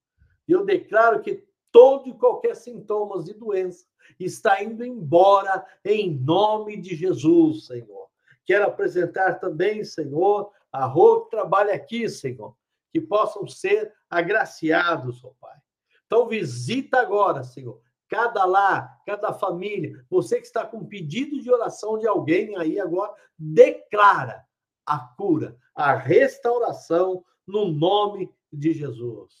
E 0.47 0.53
eu 0.53 0.63
declaro 0.63 1.21
que 1.21 1.45
todo 1.71 2.07
e 2.07 2.13
qualquer 2.13 2.55
sintomas 2.55 3.25
de 3.25 3.33
doença 3.33 3.85
está 4.19 4.63
indo 4.63 4.85
embora 4.85 5.65
em 5.83 6.17
nome 6.17 6.79
de 6.79 6.95
Jesus, 6.95 7.65
Senhor. 7.65 8.07
Quero 8.45 8.65
apresentar 8.65 9.39
também, 9.39 9.83
Senhor, 9.83 10.51
a 10.71 10.85
Rô 10.85 11.21
que 11.21 11.31
trabalha 11.31 11.73
aqui, 11.73 12.07
Senhor, 12.07 12.55
que 12.91 13.01
possam 13.01 13.45
ser 13.47 13.93
agraciados, 14.09 15.23
ó 15.25 15.31
Pai. 15.41 15.57
Então 16.05 16.27
visita 16.27 16.99
agora, 16.99 17.43
Senhor, 17.43 17.81
cada 18.09 18.45
lar, 18.45 19.01
cada 19.05 19.33
família, 19.33 20.05
você 20.09 20.39
que 20.39 20.45
está 20.47 20.65
com 20.65 20.85
pedido 20.85 21.41
de 21.41 21.51
oração 21.51 21.97
de 21.97 22.07
alguém 22.07 22.57
aí 22.57 22.79
agora, 22.79 23.13
declara 23.37 24.45
a 24.85 24.99
cura, 24.99 25.57
a 25.73 25.95
restauração 25.95 27.23
no 27.47 27.67
nome 27.71 28.31
de 28.51 28.73
Jesus. 28.73 29.33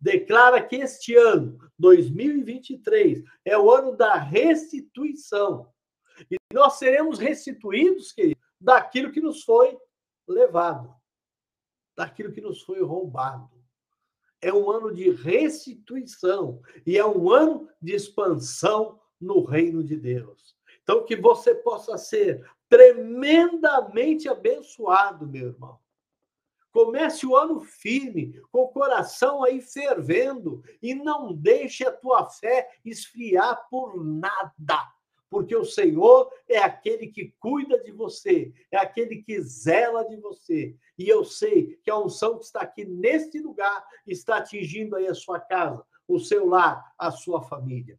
Declara 0.00 0.62
que 0.62 0.76
este 0.76 1.16
ano, 1.16 1.58
2023, 1.78 3.22
é 3.44 3.58
o 3.58 3.70
ano 3.70 3.96
da 3.96 4.14
restituição. 4.14 5.72
E 6.30 6.36
nós 6.52 6.74
seremos 6.74 7.18
restituídos, 7.18 8.12
querido, 8.12 8.40
daquilo 8.60 9.12
que 9.12 9.20
nos 9.20 9.42
foi 9.42 9.78
levado, 10.26 10.94
daquilo 11.96 12.32
que 12.32 12.40
nos 12.40 12.62
foi 12.62 12.82
roubado. 12.82 13.57
É 14.40 14.52
um 14.52 14.70
ano 14.70 14.94
de 14.94 15.10
restituição 15.10 16.60
e 16.86 16.96
é 16.96 17.04
um 17.04 17.30
ano 17.30 17.68
de 17.80 17.94
expansão 17.94 19.00
no 19.20 19.44
reino 19.44 19.82
de 19.82 19.96
Deus. 19.96 20.56
Então, 20.82 21.04
que 21.04 21.16
você 21.16 21.54
possa 21.54 21.98
ser 21.98 22.48
tremendamente 22.68 24.28
abençoado, 24.28 25.26
meu 25.26 25.48
irmão. 25.48 25.78
Comece 26.70 27.26
o 27.26 27.36
ano 27.36 27.60
firme, 27.60 28.40
com 28.52 28.60
o 28.60 28.68
coração 28.68 29.42
aí 29.42 29.60
fervendo, 29.60 30.62
e 30.80 30.94
não 30.94 31.32
deixe 31.34 31.84
a 31.84 31.92
tua 31.92 32.28
fé 32.28 32.68
esfriar 32.84 33.66
por 33.68 34.04
nada, 34.04 34.92
porque 35.30 35.54
o 35.54 35.64
Senhor 35.64 36.30
é 36.48 36.58
aquele 36.58 37.08
que 37.08 37.34
cuida 37.38 37.78
de 37.82 37.92
você, 37.92 38.52
é 38.70 38.76
aquele 38.76 39.22
que 39.22 39.40
zela 39.40 40.04
de 40.04 40.16
você. 40.16 40.74
E 40.98 41.08
eu 41.08 41.24
sei 41.24 41.78
que 41.82 41.90
a 41.90 41.98
unção 41.98 42.38
que 42.38 42.44
está 42.44 42.60
aqui 42.60 42.84
neste 42.84 43.38
lugar 43.40 43.86
está 44.06 44.38
atingindo 44.38 44.96
aí 44.96 45.06
a 45.06 45.14
sua 45.14 45.38
casa, 45.38 45.84
o 46.06 46.18
seu 46.18 46.46
lar, 46.46 46.92
a 46.98 47.10
sua 47.10 47.42
família. 47.42 47.98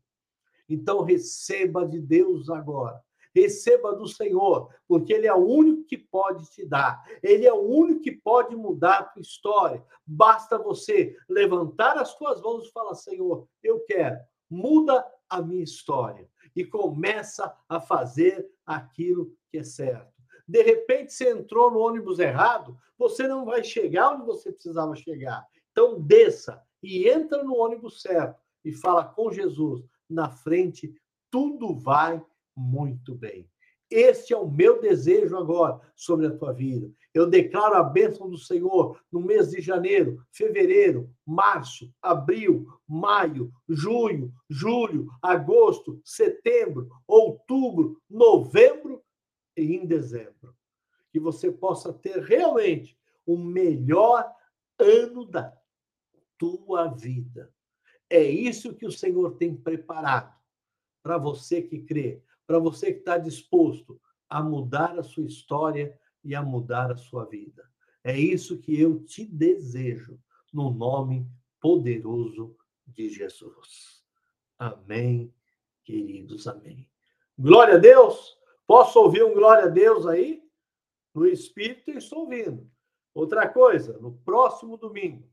Então 0.67 1.03
receba 1.03 1.87
de 1.87 1.99
Deus 1.99 2.49
agora 2.49 3.03
receba 3.33 3.95
do 3.95 4.07
Senhor, 4.07 4.69
porque 4.87 5.13
Ele 5.13 5.27
é 5.27 5.33
o 5.33 5.45
único 5.45 5.83
que 5.85 5.97
pode 5.97 6.49
te 6.49 6.65
dar, 6.65 7.03
Ele 7.21 7.45
é 7.45 7.53
o 7.53 7.61
único 7.61 8.01
que 8.01 8.11
pode 8.11 8.55
mudar 8.55 8.99
a 8.99 9.03
tua 9.03 9.21
história. 9.21 9.83
Basta 10.05 10.57
você 10.57 11.15
levantar 11.27 11.97
as 11.97 12.15
tuas 12.15 12.41
mãos 12.41 12.67
e 12.67 12.71
falar: 12.71 12.95
Senhor, 12.95 13.47
eu 13.63 13.79
quero, 13.81 14.17
muda 14.49 15.05
a 15.29 15.41
minha 15.41 15.63
história. 15.63 16.27
E 16.59 16.65
começa 16.65 17.55
a 17.69 17.79
fazer 17.79 18.51
aquilo 18.65 19.33
que 19.49 19.59
é 19.59 19.63
certo. 19.63 20.11
De 20.45 20.61
repente, 20.61 21.13
você 21.13 21.31
entrou 21.31 21.71
no 21.71 21.79
ônibus 21.79 22.19
errado, 22.19 22.77
você 22.97 23.25
não 23.29 23.45
vai 23.45 23.63
chegar 23.63 24.11
onde 24.11 24.25
você 24.25 24.51
precisava 24.51 24.93
chegar. 24.93 25.47
Então, 25.71 26.01
desça 26.01 26.61
e 26.83 27.07
entra 27.07 27.41
no 27.45 27.55
ônibus 27.55 28.01
certo 28.01 28.41
e 28.65 28.73
fala 28.73 29.05
com 29.05 29.31
Jesus. 29.31 29.85
Na 30.09 30.27
frente, 30.29 30.93
tudo 31.31 31.73
vai 31.73 32.21
muito 32.53 33.15
bem. 33.15 33.49
Este 33.89 34.33
é 34.33 34.37
o 34.37 34.49
meu 34.49 34.79
desejo 34.79 35.35
agora 35.35 35.81
sobre 35.95 36.27
a 36.27 36.37
tua 36.37 36.53
vida. 36.53 36.91
Eu 37.11 37.27
declaro 37.27 37.75
a 37.75 37.83
bênção 37.83 38.29
do 38.29 38.37
Senhor 38.37 39.01
no 39.11 39.19
mês 39.19 39.49
de 39.49 39.61
janeiro, 39.61 40.23
fevereiro, 40.31 41.09
março, 41.25 41.91
abril, 41.99 42.67
maio, 42.87 43.51
junho, 43.67 44.31
julho, 44.47 45.09
agosto, 45.21 45.99
setembro, 46.05 46.89
outubro, 47.07 47.99
novembro 48.07 49.03
e 49.57 49.75
em 49.75 49.87
dezembro. 49.87 50.55
Que 51.11 51.19
você 51.19 51.51
possa 51.51 51.91
ter 51.91 52.21
realmente 52.21 52.95
o 53.25 53.35
melhor 53.35 54.31
ano 54.77 55.25
da 55.25 55.51
tua 56.37 56.89
vida. 56.89 57.51
É 58.07 58.21
isso 58.21 58.75
que 58.75 58.85
o 58.85 58.91
Senhor 58.91 59.35
tem 59.37 59.55
preparado 59.55 60.33
para 61.01 61.17
você 61.17 61.61
que 61.61 61.79
crê 61.79 62.21
para 62.49 62.57
você 62.57 62.91
que 62.91 62.97
está 62.97 63.15
disposto 63.15 64.01
a 64.27 64.41
mudar 64.41 64.97
a 64.97 65.03
sua 65.03 65.23
história 65.23 65.95
e 66.23 66.33
a 66.33 66.41
mudar 66.41 66.91
a 66.91 66.97
sua 66.97 67.23
vida. 67.25 67.63
É 68.03 68.17
isso 68.17 68.57
que 68.57 68.81
eu 68.81 69.03
te 69.03 69.23
desejo, 69.23 70.19
no 70.51 70.71
nome 70.71 71.29
poderoso 71.61 72.57
de 72.87 73.07
Jesus. 73.07 74.03
Amém, 74.57 75.31
queridos, 75.83 76.47
amém. 76.47 76.89
Glória 77.37 77.75
a 77.75 77.77
Deus. 77.77 78.35
Posso 78.65 78.99
ouvir 78.99 79.23
um 79.23 79.35
glória 79.35 79.65
a 79.65 79.69
Deus 79.69 80.07
aí? 80.07 80.43
No 81.13 81.27
Espírito, 81.27 81.91
eu 81.91 81.99
estou 81.99 82.21
ouvindo. 82.21 82.67
Outra 83.13 83.47
coisa, 83.47 83.99
no 83.99 84.13
próximo 84.25 84.75
domingo, 84.75 85.29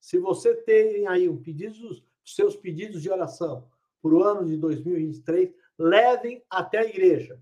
se 0.00 0.16
você 0.16 0.54
tem 0.54 1.08
aí 1.08 1.28
um 1.28 1.42
pedido, 1.42 2.00
seus 2.24 2.54
pedidos 2.54 3.02
de 3.02 3.10
oração 3.10 3.68
para 4.00 4.14
o 4.14 4.22
ano 4.22 4.46
de 4.46 4.56
2023, 4.56 5.52
levem 5.78 6.42
até 6.50 6.78
a 6.78 6.84
igreja. 6.84 7.40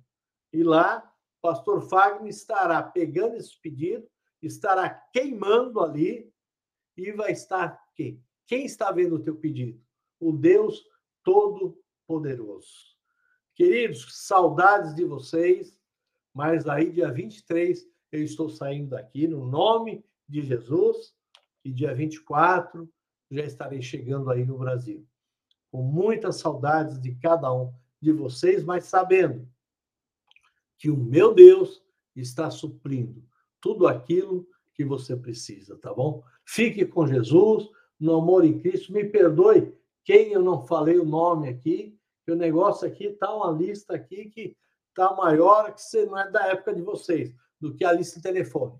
E 0.52 0.62
lá, 0.62 0.98
o 1.38 1.42
pastor 1.42 1.88
Fagner 1.88 2.28
estará 2.28 2.82
pegando 2.82 3.36
esse 3.36 3.58
pedido, 3.60 4.08
estará 4.42 4.88
queimando 5.12 5.80
ali 5.80 6.32
e 6.96 7.12
vai 7.12 7.32
estar 7.32 7.82
quem? 7.94 8.22
Quem 8.46 8.64
está 8.64 8.92
vendo 8.92 9.16
o 9.16 9.22
teu 9.22 9.36
pedido? 9.36 9.80
O 10.20 10.32
Deus 10.32 10.84
Todo-Poderoso. 11.22 12.94
Queridos, 13.54 14.26
saudades 14.26 14.94
de 14.94 15.04
vocês, 15.04 15.78
mas 16.32 16.66
aí, 16.66 16.90
dia 16.90 17.10
23, 17.10 17.86
eu 18.10 18.22
estou 18.22 18.48
saindo 18.48 18.90
daqui 18.90 19.26
no 19.26 19.46
nome 19.46 20.04
de 20.28 20.42
Jesus 20.42 21.14
e 21.64 21.72
dia 21.72 21.94
24 21.94 22.88
já 23.30 23.44
estarei 23.44 23.80
chegando 23.80 24.30
aí 24.30 24.44
no 24.44 24.58
Brasil. 24.58 25.06
Com 25.70 25.82
muitas 25.82 26.36
saudades 26.36 27.00
de 27.00 27.14
cada 27.16 27.52
um 27.52 27.72
de 28.04 28.12
vocês, 28.12 28.62
mas 28.62 28.84
sabendo 28.84 29.48
que 30.78 30.90
o 30.90 30.96
meu 30.96 31.34
Deus 31.34 31.82
está 32.14 32.50
suprindo 32.50 33.24
tudo 33.60 33.86
aquilo 33.86 34.46
que 34.74 34.84
você 34.84 35.16
precisa, 35.16 35.76
tá 35.78 35.92
bom? 35.92 36.22
Fique 36.44 36.84
com 36.84 37.06
Jesus, 37.06 37.68
no 37.98 38.16
amor 38.16 38.44
em 38.44 38.58
Cristo. 38.58 38.92
Me 38.92 39.04
perdoe 39.04 39.74
quem 40.04 40.32
eu 40.32 40.42
não 40.42 40.66
falei 40.66 40.98
o 40.98 41.04
nome 41.04 41.48
aqui, 41.48 41.98
que 42.24 42.32
o 42.32 42.36
negócio 42.36 42.86
aqui 42.86 43.10
tá 43.10 43.34
uma 43.34 43.50
lista 43.50 43.94
aqui 43.94 44.26
que 44.26 44.56
tá 44.94 45.14
maior 45.14 45.72
que 45.72 45.80
você 45.80 46.04
não 46.04 46.18
é 46.18 46.30
da 46.30 46.48
época 46.48 46.74
de 46.74 46.82
vocês, 46.82 47.34
do 47.60 47.74
que 47.74 47.84
a 47.84 47.92
lista 47.92 48.20
telefônica. 48.20 48.78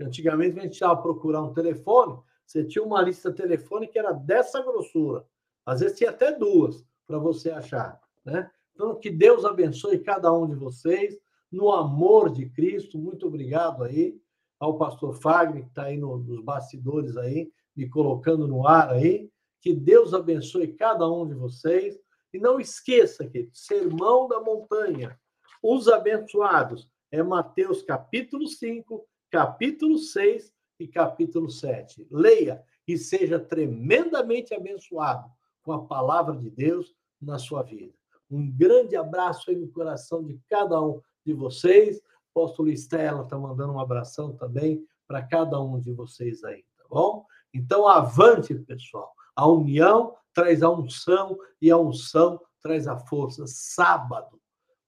Antigamente, 0.00 0.58
a 0.58 0.62
gente 0.62 0.72
estava 0.72 1.00
procurar 1.00 1.42
um 1.42 1.52
telefone, 1.52 2.18
você 2.46 2.64
tinha 2.64 2.82
uma 2.82 3.02
lista 3.02 3.32
telefônica 3.32 3.92
que 3.92 3.98
era 3.98 4.12
dessa 4.12 4.62
grossura. 4.62 5.24
Às 5.64 5.80
vezes 5.80 5.98
tinha 5.98 6.10
até 6.10 6.32
duas 6.32 6.84
para 7.06 7.18
você 7.18 7.50
achar. 7.50 8.00
Né? 8.24 8.50
Então, 8.74 8.94
que 8.96 9.10
Deus 9.10 9.44
abençoe 9.44 9.98
cada 9.98 10.32
um 10.32 10.48
de 10.48 10.54
vocês, 10.54 11.18
no 11.50 11.70
amor 11.70 12.32
de 12.32 12.48
Cristo. 12.48 12.98
Muito 12.98 13.26
obrigado 13.26 13.84
aí 13.84 14.20
ao 14.58 14.76
pastor 14.76 15.14
Fagner, 15.14 15.62
que 15.62 15.68
está 15.68 15.84
aí 15.84 15.96
no, 15.96 16.16
nos 16.18 16.42
bastidores 16.42 17.16
aí, 17.16 17.52
me 17.76 17.88
colocando 17.88 18.48
no 18.48 18.66
ar 18.66 18.90
aí. 18.90 19.30
Que 19.60 19.72
Deus 19.72 20.12
abençoe 20.12 20.72
cada 20.72 21.10
um 21.10 21.26
de 21.26 21.34
vocês. 21.34 21.98
E 22.32 22.38
não 22.38 22.58
esqueça 22.58 23.26
que 23.26 23.48
Sermão 23.52 24.26
da 24.26 24.40
Montanha, 24.40 25.18
os 25.62 25.86
abençoados, 25.88 26.88
é 27.10 27.22
Mateus 27.22 27.80
capítulo 27.80 28.48
5, 28.48 29.06
capítulo 29.30 29.98
6 29.98 30.52
e 30.80 30.88
capítulo 30.88 31.48
7. 31.48 32.06
Leia 32.10 32.62
e 32.86 32.98
seja 32.98 33.38
tremendamente 33.38 34.52
abençoado 34.52 35.30
com 35.62 35.72
a 35.72 35.86
palavra 35.86 36.36
de 36.36 36.50
Deus 36.50 36.92
na 37.22 37.38
sua 37.38 37.62
vida. 37.62 37.94
Um 38.34 38.50
grande 38.50 38.96
abraço 38.96 39.48
aí 39.48 39.56
no 39.56 39.68
coração 39.68 40.24
de 40.24 40.40
cada 40.48 40.82
um 40.82 41.00
de 41.24 41.32
vocês. 41.32 42.00
apóstolo 42.30 42.68
Estela 42.68 43.22
está 43.22 43.38
mandando 43.38 43.72
um 43.72 43.78
abração 43.78 44.34
também 44.34 44.84
para 45.06 45.22
cada 45.22 45.60
um 45.60 45.78
de 45.78 45.92
vocês 45.92 46.42
aí, 46.42 46.64
tá 46.76 46.84
bom? 46.90 47.24
Então, 47.52 47.86
avante, 47.86 48.52
pessoal. 48.56 49.14
A 49.36 49.46
união 49.46 50.16
traz 50.32 50.64
a 50.64 50.70
unção 50.70 51.38
e 51.62 51.70
a 51.70 51.78
unção 51.78 52.40
traz 52.60 52.88
a 52.88 52.98
força. 52.98 53.44
Sábado, 53.46 54.40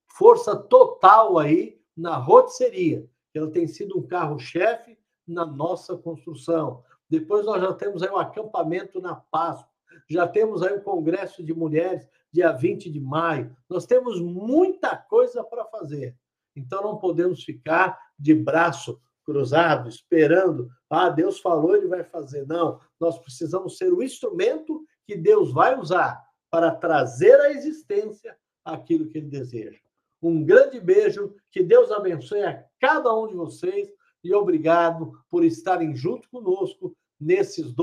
força 0.08 0.56
total 0.56 1.38
aí 1.38 1.80
na 1.96 2.16
rotisseria. 2.16 3.08
Ela 3.32 3.50
tem 3.50 3.68
sido 3.68 3.96
um 3.96 4.02
carro-chefe 4.02 4.98
na 5.24 5.46
nossa 5.46 5.96
construção. 5.96 6.82
Depois 7.08 7.46
nós 7.46 7.62
já 7.62 7.72
temos 7.74 8.02
aí 8.02 8.10
um 8.10 8.16
acampamento 8.16 9.00
na 9.00 9.14
Páscoa. 9.14 9.70
Já 10.08 10.26
temos 10.26 10.62
aí 10.62 10.74
o 10.74 10.82
Congresso 10.82 11.44
de 11.44 11.54
Mulheres, 11.54 12.08
dia 12.36 12.52
20 12.52 12.90
de 12.90 13.00
maio. 13.00 13.56
Nós 13.68 13.86
temos 13.86 14.20
muita 14.20 14.94
coisa 14.94 15.42
para 15.42 15.64
fazer. 15.64 16.14
Então 16.54 16.82
não 16.82 16.98
podemos 16.98 17.42
ficar 17.42 17.98
de 18.18 18.34
braço 18.34 19.00
cruzado, 19.24 19.88
esperando, 19.88 20.68
ah, 20.88 21.08
Deus 21.08 21.40
falou, 21.40 21.74
ele 21.74 21.88
vai 21.88 22.04
fazer. 22.04 22.46
Não, 22.46 22.78
nós 23.00 23.18
precisamos 23.18 23.76
ser 23.78 23.92
o 23.92 24.02
instrumento 24.02 24.84
que 25.06 25.16
Deus 25.16 25.50
vai 25.52 25.78
usar 25.78 26.22
para 26.50 26.70
trazer 26.70 27.40
à 27.40 27.50
existência 27.50 28.36
aquilo 28.64 29.08
que 29.08 29.18
ele 29.18 29.28
deseja. 29.28 29.80
Um 30.22 30.44
grande 30.44 30.78
beijo, 30.78 31.34
que 31.50 31.62
Deus 31.62 31.90
abençoe 31.90 32.42
a 32.42 32.64
cada 32.78 33.14
um 33.14 33.26
de 33.26 33.34
vocês 33.34 33.88
e 34.22 34.32
obrigado 34.34 35.12
por 35.30 35.44
estarem 35.44 35.94
junto 35.96 36.28
conosco 36.28 36.94
nesses 37.18 37.72
dois 37.72 37.74